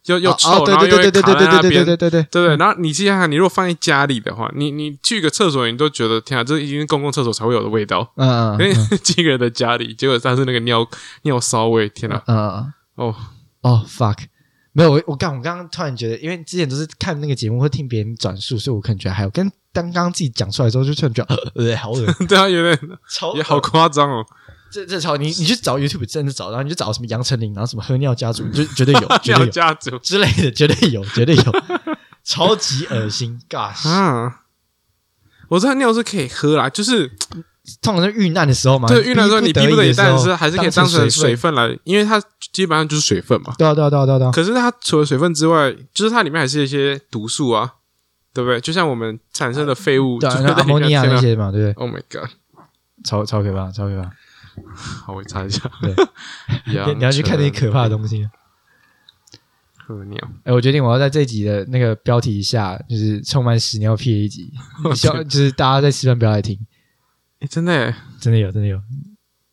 [0.08, 2.58] 又又臭，然后又躺在那边，对对对对对对对对对对。
[2.58, 8.12] 然后你想想，你如果放在家里的话，你你去一个厕所，你都觉得天啊，这已经公共厕所才会有的味道。
[8.18, 10.88] 嗯，因为几个人的家里，结果但是那个尿
[11.24, 12.24] 尿骚味，天啊！
[12.28, 12.74] 嗯。
[12.96, 13.16] 哦，
[13.62, 14.18] 哦 fuck，
[14.72, 22.80] 没有我我刚我刚刚突然觉得，因为之前都是看那个节目会听别人转述，所以我可能觉得还有跟刚刚自己讲出来之后，就突然觉得呃好恶 对啊，有点
[23.10, 24.26] 超也好夸张哦。
[24.72, 31.44] 这这超你你去找 YouTube 真的找，然后你就找什么杨丞琳，然后什么喝尿家族，就绝对有， 绝对尿有家族之类的，绝对有，绝对有，
[32.24, 33.88] 超级恶心，gosh！
[33.88, 34.42] 啊！
[35.50, 37.12] 我知道尿是可以喝啦，就是
[37.82, 41.54] 通常是遇难的时候嘛，对遇难的时候你逼不得已，但是还是可以当成水水分。
[41.54, 43.54] 分来，因为它基本上就是水分嘛。
[43.58, 47.76] 对啊对啊对啊对啊对啊，可是它除了水分之外，就是它里面还是一些毒素啊，
[48.34, 48.60] 对不对？
[48.60, 51.36] 就像我们产生的废物，对啊，就那阿莫尼亚那些。
[51.36, 52.30] 嘛，对不对？Oh my god！
[53.06, 54.12] 超超可怕，超可怕。
[55.06, 55.62] 好，我查一下。
[55.82, 55.96] 对
[56.76, 58.28] 杨你你要去看那些可怕的东西。
[59.86, 64.52] 喝尿，哎，我决定我要在这集的那个标题下，就是充满屎尿屁的一集，
[64.96, 66.58] 希望就是大家在吃饭不要来听，
[67.44, 68.82] 哎，真的耶，真的有，真的有。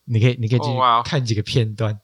[0.04, 1.02] 你可以，你可以去哦哇哦。
[1.04, 1.98] 看几个片段。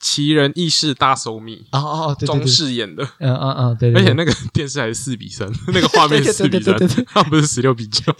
[0.00, 7.04] 奇人异事大搜密，哦哦哦，中对，式演的，嗯嗯嗯，对而且那个电视还是四比三，那个画面是四比三对对对对。
[7.04, 8.10] 对，它不是十六比九。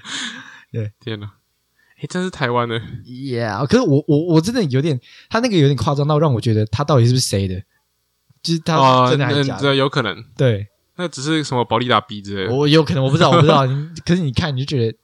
[0.70, 1.32] 对，天哪！
[1.98, 5.00] 哎，真是台湾的，Yeah，可是我我我真的有点，
[5.30, 7.62] 他那个有点夸张到让我觉得他到底是不是谁的，
[8.42, 9.74] 就是他哦，真的还是假的？
[9.74, 10.66] 有可能，对，
[11.02, 12.54] 那只是什么保利达 B 之类的。
[12.54, 13.66] 我有可能我不知道，我不知道。
[13.66, 14.96] 你可是你看你就觉得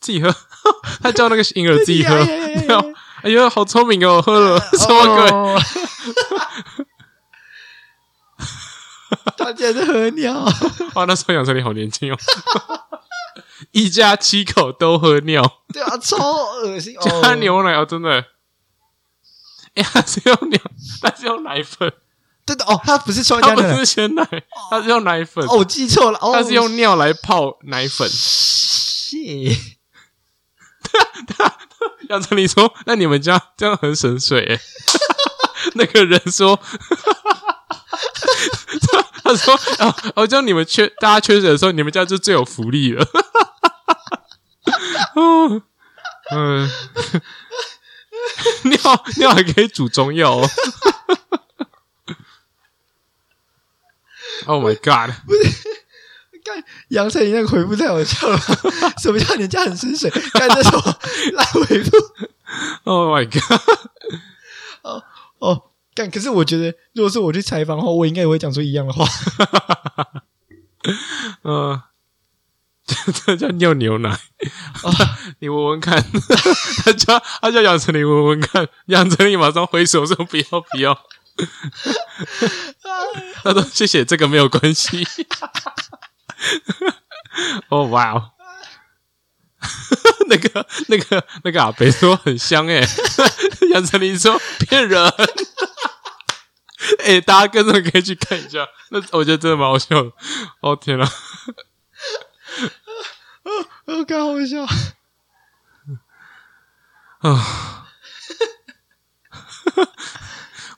[0.00, 0.34] 自己喝，
[1.02, 2.14] 他叫那个婴儿自己喝。
[3.22, 5.28] 哎 呀好聪明哦，喝了什么鬼？
[5.30, 5.60] 哦
[9.36, 10.42] 他竟然是喝尿，
[10.94, 12.16] 哇，那时候养成你好年轻哦，
[13.72, 15.42] 一家七口都喝尿，
[15.72, 16.16] 对啊，超
[16.62, 16.94] 恶心。
[17.00, 18.24] 加哦牛奶哦，真的。
[19.74, 20.58] 哎，他是用尿，
[21.02, 21.92] 他是用奶粉，
[22.44, 24.26] 对的哦，他不是双他不加牛奶是鲜奶，
[24.70, 28.08] 他是用奶粉，哦，我记错了，哦，他是用尿来泡奶粉。
[28.08, 29.56] 谢
[32.08, 34.60] 杨丞琳说：“那你们家这样很省水诶。
[35.74, 36.60] ”那个人说
[39.24, 43.06] ：“他说啊，哦，这样你们缺大家缺水的时候，你们家就最有福利了。
[45.14, 45.62] ”哦，
[46.32, 46.70] 嗯，
[48.64, 50.46] 尿尿还可以煮中药哦。
[54.46, 55.14] Oh my god！
[55.26, 55.40] 不是
[56.44, 60.10] 干杨丞琳那个回复太好笑了吧，什么叫人家很深水？
[60.32, 60.98] 干这什么
[61.32, 61.96] 烂回复？
[62.84, 63.60] Oh my god！
[64.82, 65.02] 哦
[65.38, 66.10] 哦，干！
[66.10, 69.06] 可是我觉得，如果是我去采访的话，我应该也会讲出一样的话。
[71.44, 71.80] 嗯，
[72.84, 74.18] 这这叫尿牛奶。
[75.38, 76.04] 你闻闻看，
[76.84, 81.06] 他叫他叫杨丞琳闻闻看，杨丞琳马上挥手说不要不要。
[83.42, 85.06] 他说谢谢，这个没有关系。
[87.70, 88.32] 哦哇哦，
[90.28, 92.86] 那个那个那个阿北说很香诶，
[93.72, 95.12] 杨丞琳说骗人。
[97.04, 100.12] 哎、大家跟着可以去看一下，那我觉得真的蛮好笑的。
[100.60, 101.06] 哦天哪！
[103.86, 104.64] 哦，干好笑。
[107.20, 107.86] 啊！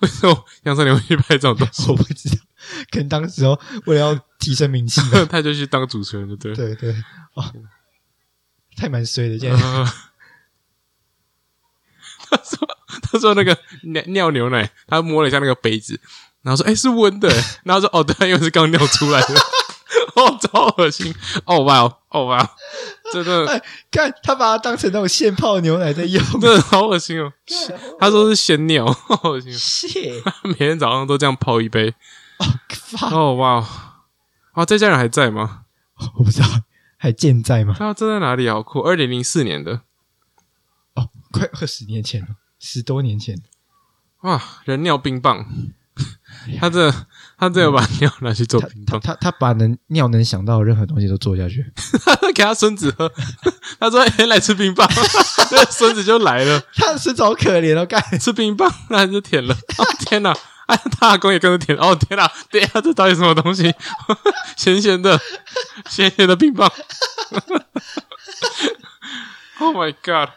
[0.05, 1.85] 为什么杨丞琳会去拍这种东西？
[1.91, 2.37] 我不知道，
[2.91, 5.25] 可能当时候为了要提升名气吧。
[5.31, 6.55] 他就去当主持人了，对。
[6.55, 6.93] 对对，
[7.35, 7.53] 哦，
[8.77, 9.59] 太蛮衰的，现在。
[9.63, 9.93] 呃
[12.31, 12.69] 他说
[13.03, 16.01] ：“他说那个尿尿牛奶，他摸了一下那个杯子，
[16.43, 17.29] 然后说：‘哎、是温的。’
[17.65, 19.29] 然后说：‘哦，对，因为是刚尿出来的。’
[20.17, 21.15] 哦，超恶心！
[21.45, 22.49] 哦哇哦，哦哇哦，
[23.13, 26.23] 真的哎，看他把它当成那种现泡牛奶在用。
[26.41, 27.33] 真的好恶心哦！
[27.99, 29.57] 他说是鲜尿，好恶心哦！
[29.59, 31.95] 谢，每天早上都这样泡一杯。
[32.71, 33.67] 发，哦哇哦，
[34.53, 35.63] 啊，这家人还在吗？
[36.17, 36.47] 我不知道
[36.97, 37.75] 还健在吗？
[37.79, 38.55] 他这在哪里啊？
[38.55, 38.81] 好酷！
[38.81, 39.83] 二零零四年的
[40.95, 42.29] 哦，快二十年前了，
[42.59, 43.41] 十多年前。
[44.23, 45.47] 哇，人尿冰棒，
[46.59, 46.91] 他这
[47.37, 51.73] 他这有把尿拿去做冰棒，他他他把能尿能想到的任何东西都做下去，
[52.35, 53.11] 给他孙子喝。
[53.81, 54.89] 他说：“哎、来吃冰棒。
[55.51, 59.55] ”那孙子就来了，他的孙子好可怜哦，干吃冰棒，那就舔了。
[59.55, 60.35] 哦天哪！
[60.67, 61.77] 哎，他阿公也跟着舔。
[61.77, 62.31] 哦天哪！
[62.51, 63.75] 对呀、这到底什么东西？
[64.57, 65.21] 咸咸的，
[65.91, 66.71] 咸咸的冰棒。
[69.59, 70.31] oh my god！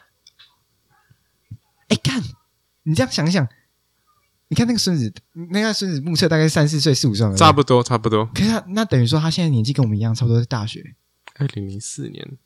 [1.89, 2.22] 哎干，
[2.84, 3.48] 你这样想想，
[4.50, 5.14] 你看那个孙子，
[5.52, 8.26] 那个孙子目测大概三四岁、四五岁嘛，差不多，差不多。
[8.28, 10.95] 可是他那等于说他现在年纪跟我们一样，差不多是大学，
[11.38, 12.38] 二零零四年，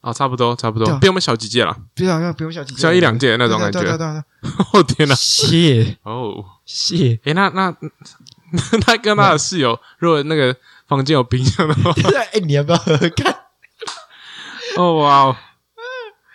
[0.00, 2.80] 哦，差不多，差不多，比我们小几届了，不要比我们小几届。
[2.80, 3.80] 小一两届那种感觉。
[3.80, 4.22] 对对对对
[4.72, 5.14] 哦天哪！
[5.16, 5.98] 谢。
[6.04, 7.74] 哦，谢，诶，那那
[8.80, 10.56] 他跟他的室友，如果那个
[10.86, 11.92] 房间有冰箱的话，
[12.32, 12.96] 哎，你要不要喝？
[12.96, 13.34] 喝看？
[14.76, 15.36] 哦哇哦，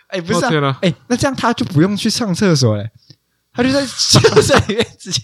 [0.08, 0.46] 哎，不是
[0.82, 2.91] 哎，那这样他就不用去上厕所嘞，
[3.54, 5.22] 他就在厕所里面直接，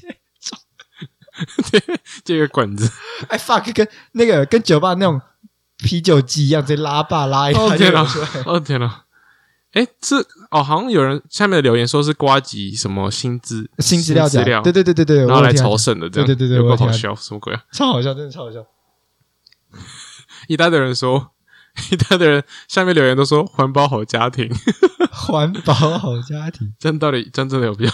[2.24, 2.92] 这个管子，
[3.30, 5.20] 哎 fuck，跟那个跟酒吧那种
[5.78, 8.44] 啤酒机一样，直接拉把拉一拉就出来。
[8.46, 9.06] 哦天哪！
[9.72, 10.18] 哎，这
[10.50, 17.64] 哦，好像有人下面的留言说是瓜吉什么新资新资料夹资料，对对对对对，然后来我有听到朝圣的，这样对对对对有听到有够好笑，什么鬼啊？
[17.72, 18.66] 超好笑，真的超好笑。
[20.48, 21.32] 一大堆人说，
[21.92, 24.50] 一大堆人下面留言都说环保好家庭，
[25.14, 27.92] 环保好家庭，这样到底真正的有必要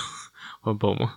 [0.65, 1.13] 环保吗？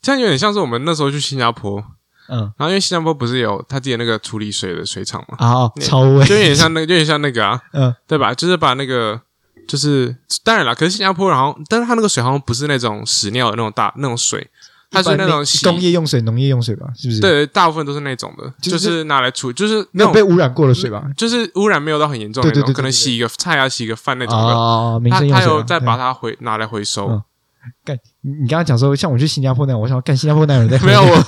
[0.00, 1.82] 这样有点像是我们那时候去新加坡，
[2.28, 8.34] 嗯，然后因为新加坡不是有他自己的那个处理水的水厂嘛，啊超威，就有点像那个，就有点像那个啊，嗯，对吧？
[8.34, 9.20] 就是把那个，
[9.68, 14.50] 就是当然了，可是新加坡，然后但是它那个水好像不是那种屎尿的那种大那种水，
[14.90, 16.88] 它是那种洗工业用水、农业用水吧？
[16.96, 21.04] 是不是？，对，大部分都是那种的，就是就是拿来处，就是没有被污染过的水吧？
[21.16, 25.48] 就是污染没有到很严重的那种，对对对对可能洗一个菜啊、洗一个饭那种的，哦，民他生用水啊。
[25.48, 27.22] 他有再把它回拿来回收嗯。
[27.84, 31.24] 干，你你刚刚讲说，像我去新加坡那样，我想干新加坡那样人在 没有我，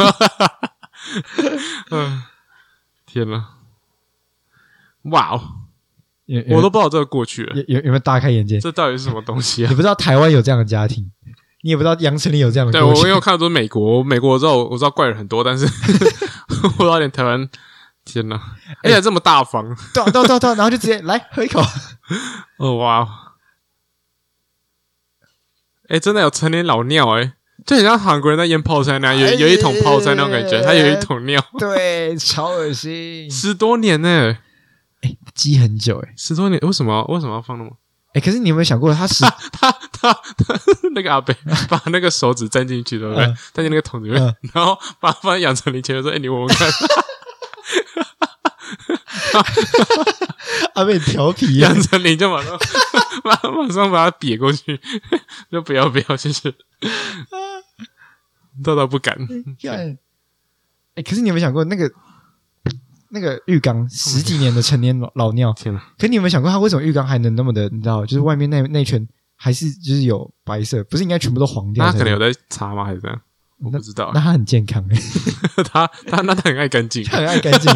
[1.91, 2.22] 嗯，
[3.07, 3.45] 天呐，
[5.05, 5.41] 哇哦，
[6.26, 8.59] 有有我都不知道这个过去了，有有有没有大开眼界？
[8.59, 9.74] 这到底是什么东西啊你？
[9.74, 11.11] 不知道台湾有这样的家庭，
[11.62, 15.64] 你也不知道杨丞琳有这样的对我因为我看的都是美国，美国我知道我知道怪人很多，但是
[16.64, 17.49] 我不知道连台湾，
[18.05, 18.41] 天哪，
[18.82, 19.64] 而且这么大方，
[19.95, 21.61] 对啊对啊对啊对啊，然后就直接来喝一口，
[22.59, 23.09] 哦哇
[25.89, 27.32] 哦，哎，真的有成年老尿哎。
[27.64, 34.37] 就很像韩国人在腌泡菜那样，有有一桶泡菜那种感觉，他有一桶尿， 对，超恶心，十多年呢，
[35.03, 37.70] 哎积很久哎十多年，为什么为什么要放那么？
[38.12, 40.61] 哎，可是你有没有想过， 他十他他他
[40.95, 41.35] 那个阿北
[41.70, 43.24] 把那个手指伸进去，对不对？
[43.24, 46.68] 嗯沾进那个桶里面，嗯然后把它放在养成林前面说：“哎，你闻闻看。
[50.74, 52.59] 阿妹调皮啊杨，丞琳就马上
[53.24, 54.80] 马马上把它瘪过去，
[55.51, 56.53] 就不要不要，谢谢。
[58.62, 59.16] 豆豆不敢，
[59.62, 59.99] 干
[60.95, 61.91] 哎，可是你有没有想过，那个
[63.11, 65.82] 那个浴缸十几年的成年老老尿，天哪！
[65.99, 69.07] 可你有没有想过，它为什么浴缸还能那么的，你知道，就是外面那那圈
[69.37, 71.85] 还是就是有白色，不是应该全部都黄掉？
[71.85, 72.85] 那他可能有在擦吗？
[72.85, 73.20] 还是这样？
[73.59, 74.20] 我不知道那。
[74.20, 74.97] 他很健康哎，
[75.64, 77.72] 他他那他很爱干净，他很爱干净。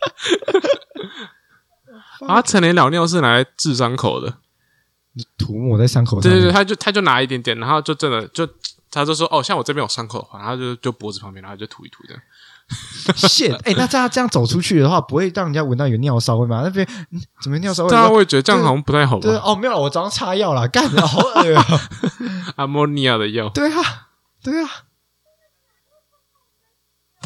[2.26, 4.34] 啊，成年老尿是拿来治伤口的。
[5.36, 8.48] 涂抹在伤口上面，对对对，他就他就拿一点点，然后就真的就
[8.90, 12.22] 他就说哦，像我这边有伤口的话，然后就就脖子旁边，然后就涂一涂这样。
[13.16, 16.60] shit， 哎、那这样这样走出去的话，不会让人家闻到有尿骚味吗？
[16.62, 17.90] 那边、嗯、怎么尿骚味？
[17.90, 19.22] 对啊，我也觉得这样好像不太好吧。
[19.22, 21.66] 对哦，没有，我早上擦药了，干的好恶啊！
[22.56, 24.06] 阿莫尼亚的药，对啊，
[24.44, 24.70] 对啊，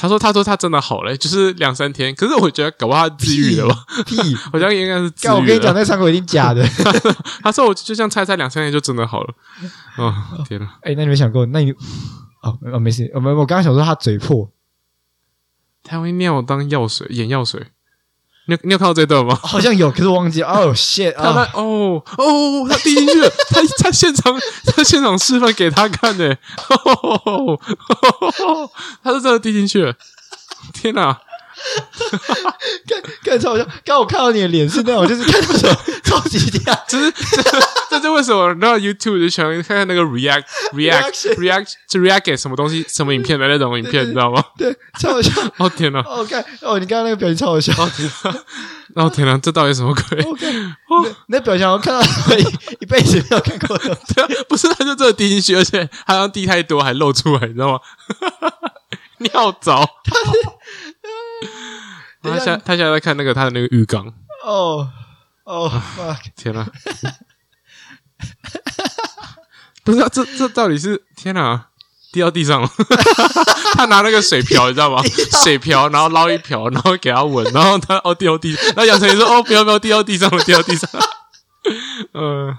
[0.05, 3.75] 他说他说他真的好了，就是两三天，可是我觉得搞不好他自愈了吧？
[4.05, 4.35] 屁！
[4.53, 5.37] 好像应该是治愈了。
[5.37, 6.63] 我跟你讲，那伤口一定假的。
[7.43, 9.35] 他说我就这样猜猜两三天就真的好了。
[9.97, 10.15] 哦，
[10.47, 10.67] 天哪！
[10.83, 11.47] 哎、那你没想过？
[11.47, 11.73] 那你
[12.43, 14.51] 哦哦没事，我们我刚刚想说他嘴破，
[15.83, 17.69] 他会尿当药水，眼药水。
[18.47, 19.35] 你有你有看到这段吗？
[19.43, 20.43] 好像有，可是我忘记。
[20.43, 21.49] 哦 shit 他！
[21.55, 24.35] 哦哦，他递进去了，他他现场
[24.67, 26.35] 他现场示范给他看呢，
[26.69, 27.59] 哦，
[29.03, 29.95] 他是真的递进去了，
[30.75, 31.19] 天哪！
[32.89, 33.67] 看看超好笑。
[33.85, 37.43] 刚我看到你的脸是那种，就是看到什么超级嗲，就是这
[37.91, 38.53] 这是为什么？
[38.55, 40.45] 然后 YouTube 就喜欢看看那个 react
[40.75, 44.43] react react 就 react 给什么东西什么影片的那种影片，你知道吗？
[44.59, 45.31] 对，超好笑。
[45.59, 46.01] 哦天哪！
[46.01, 47.73] 哦，看哦，你刚刚那个表情超好笑。
[47.77, 48.35] 哦天哪！
[49.03, 49.37] 哦天哪！
[49.39, 52.03] 这到底什么鬼？？OK，那那表情，我看到
[52.37, 52.43] 一
[52.81, 53.97] 一辈子没有看过的。
[54.15, 57.81] 对啊，不是，他就真的滴进去，而且好像滴太多还漏出来，你知道吗？
[59.19, 59.85] 尿糟。
[60.05, 60.15] 他
[62.23, 64.07] 现在他现在在看那个他的那个浴缸，
[64.45, 64.91] 哦
[65.45, 65.71] 哦
[66.37, 66.67] 天哪！
[69.85, 71.67] 不是、啊、这这到底是天哪，
[72.13, 72.71] 滴到地上了。
[73.75, 75.03] 他拿那个水瓢，你知道吗？
[75.43, 80.89] 水瓢，然后捞一瓢，然后给他闻，然后他哦滴到地，然后杨丞琳说哦不要不要滴到地上了，滴到地上。
[82.13, 82.57] 呃，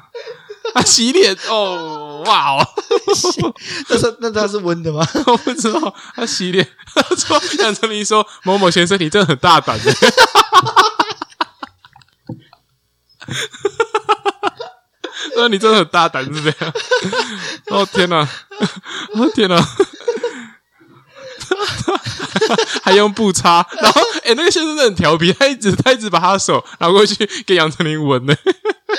[0.74, 2.68] 他洗脸哦，哇哦，
[3.90, 5.06] 那是那他是温的吗？
[5.28, 6.68] 我不知道他洗脸。
[6.94, 9.94] 他说杨丞琳说某某先生你真的很大胆的。
[15.38, 16.74] 那你真的很大胆是这样？
[17.70, 18.18] 哦天哪！
[19.16, 19.58] 哦天哪！
[22.84, 28.36] 还用布擦，然后哎、那个先生真的很调皮，他一直他一直把他的手拿过去给杨丞琳闻呢，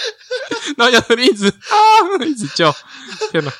[0.77, 2.75] 然后杨丞琳一直啊一直叫，
[3.31, 3.53] 天哪！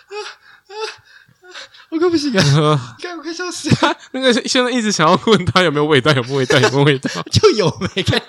[1.89, 8.21] 我快不行了， 呃看我快笑死了，那个先生一直想要问他有没有味道，有没有味道，有没有味道就有没看，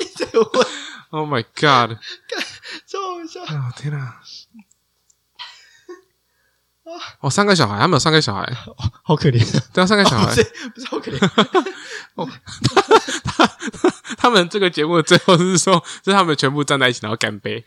[0.00, 0.66] 一直问
[1.10, 1.96] ，？Oh my god！
[2.86, 3.42] 超好笑。
[3.42, 4.16] 哦天哪！
[7.20, 8.48] 哦，三个小孩，他们有三个小孩，
[9.02, 10.26] 好可怜，对啊，三个小孩。
[10.26, 11.18] 不，是不是好可怜，
[12.14, 12.28] 哦
[14.16, 17.64] 他们这个节目的最后是说，是他们全部站在一起，然后干杯，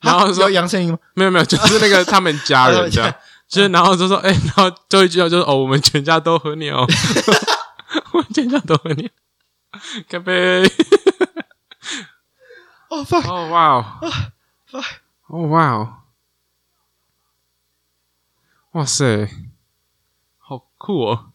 [0.00, 0.98] 然后有说杨丞琳吗？
[1.14, 3.14] 没有没有，就是那个他们家人 这样，
[3.48, 6.86] 就是然后就说，哎、然后最后一句话就是哦，我们全家都喝尿，
[8.12, 9.10] 我们全家都喝你，
[10.08, 10.62] 干杯！
[12.88, 13.84] 哦 fuck，哦哇哦
[14.70, 14.84] ，fuck，
[15.28, 15.94] 哦哇哦，
[18.74, 19.28] 哇塞，
[20.38, 21.32] 好酷哦！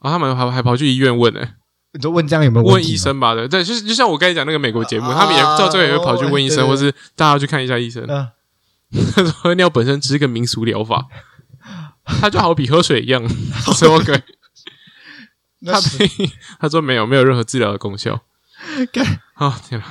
[0.00, 1.40] 啊，他们还还跑去医院问呢、
[1.92, 8.04] 你就问这样有没有问医生吧，对，对，就是就像我刚才讲那个美国节目，啊他们也到最后也会跑去问医生，对对或是大家去看一下医生。
[8.08, 8.28] 嗯，
[9.14, 11.06] 他说喝尿本身只是个民俗疗法，
[12.04, 13.26] 它就好比喝水一样，
[13.74, 14.22] 什么鬼？
[15.66, 15.80] 他
[16.60, 18.22] 他说没有，没有任何治疗的功效。
[18.92, 19.86] 干，啊、天哪！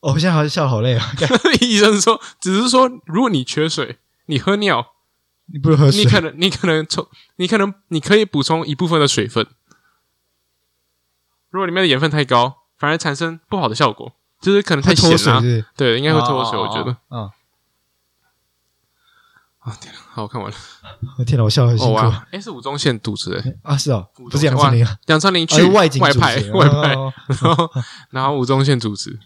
[0.00, 1.28] 哦我现在好像笑好累啊，干
[1.60, 3.98] 医生说，只是说，如果你缺水，
[4.30, 4.92] 你喝尿，
[5.46, 7.06] 你不喝水你，可能你可能充，
[7.36, 9.46] 你可能你可以补充一部分的水分。
[11.50, 15.66] 如果里面的盐分太高，反而产生不好的效果，就是可能太咸？
[15.76, 16.96] 对，应该会脱水，我觉得。
[17.10, 17.28] 嗯，
[19.58, 20.56] 啊，天哪，好，我看完了。
[21.18, 23.76] 我天哪，我笑得很辛苦哦哇，哎，是吴宗宪主持的，啊！
[23.76, 26.12] 是哦，不是杨丞琳啊，杨丞琳去外派外
[26.68, 27.12] 派，哦
[27.42, 27.70] 然后
[28.10, 29.18] 然后吴宗宪主持。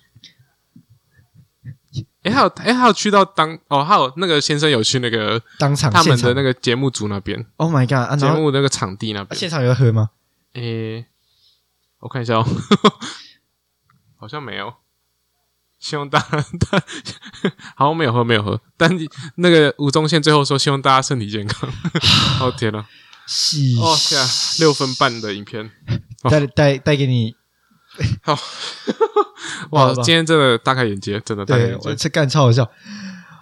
[2.24, 8.10] 哎，还有哎，还有去到当哦，还有那个先生有去那个当场他们的那个节目组那边，，Oh my god！
[8.10, 9.36] 啊节目那个场地那边。
[9.36, 10.10] 啊现场有喝吗？
[10.54, 11.06] 诶，
[12.00, 12.46] 我看一下哦，
[14.18, 14.74] 好像没有。
[15.78, 16.28] 希望大家，
[16.70, 16.82] 大
[17.76, 18.58] 好像没有喝，没有喝。
[18.78, 18.90] 但
[19.36, 21.68] 那个吴宗宪最后说，希望大家身体健康。
[22.40, 22.86] 哦天呐，
[23.28, 24.26] 是哦天啊，
[24.60, 25.70] 六分半的影片，
[26.30, 27.34] 带带带给你，
[28.22, 28.34] 好
[29.70, 29.92] 吧。
[30.02, 32.68] 今天真的大开眼界，真的大开这干超好笑。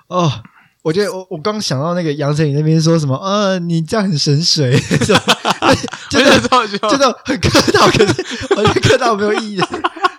[0.09, 0.33] 哦。
[0.83, 4.77] 我觉得我我刚想到那个杨丞琳那边说什么，呃，你这样很神水，
[6.11, 9.57] 真的 超级好真的很客套，可是我觉得客套没有意义。
[9.59, 9.69] 的，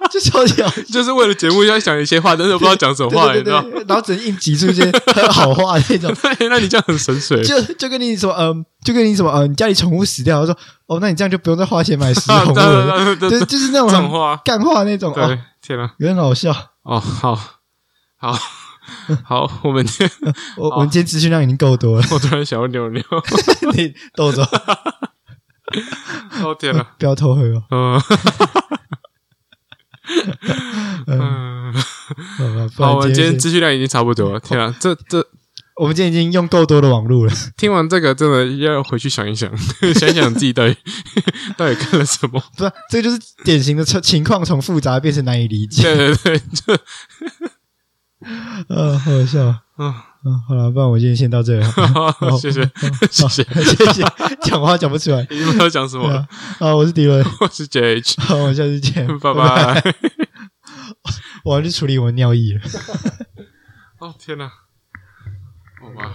[0.10, 0.82] 就超级好笑。
[0.84, 3.62] 就是为了节目要讲一些话，但是不知道讲什么话，你知道？
[3.90, 7.44] 然后只能硬挤出一些很好话那种，对，那你这样很神水。
[7.44, 15.14] 就就跟你什么，嗯、就跟你什么，嗯、你家里宠物死掉，我说，哦，那你这样就不用再花钱买食物了，就就是那种干话那种，
[15.64, 15.95] 天啊！
[15.97, 16.51] 有点好笑。
[16.84, 17.34] 哦，好，
[18.18, 18.34] 好，
[19.24, 23.01] 好，我们今天 我我们今天资讯量已经够多了， 我突然想要尿尿，
[23.74, 24.43] 你逗着，
[26.43, 27.64] 哦天哪，不要偷喝哦。
[31.07, 31.74] 嗯。
[32.76, 34.39] 好我们今天先资讯量已经差不多了。
[34.41, 35.26] 天啊，这这
[35.76, 37.34] 我们今天已经用够多的网络了。
[37.58, 39.50] 听完这个，真的要回去想一想，
[40.00, 40.76] 想一想自己到底
[41.58, 42.42] 到底看了什么。
[42.58, 45.84] 不是，这个就是典型的情情况从复杂变成难以理解。
[45.84, 46.78] 对对对，就
[48.70, 49.40] 呃，好好笑。
[49.78, 49.92] 嗯，
[50.26, 51.64] 嗯，好了，不然我今天先到这里。
[51.66, 52.64] 好，谢谢
[53.12, 53.44] 谢谢。
[53.44, 54.04] 谢谢，
[54.44, 55.22] 讲话讲不出来。
[55.32, 56.28] 已经不知道讲什么啊。，
[56.60, 59.96] 好，我是迪伦，我是 JH，好，我们下次见，拜拜。
[61.44, 62.62] 我要去处理我的尿意了。
[64.00, 64.50] 哦天哪，
[65.84, 66.10] 好吧。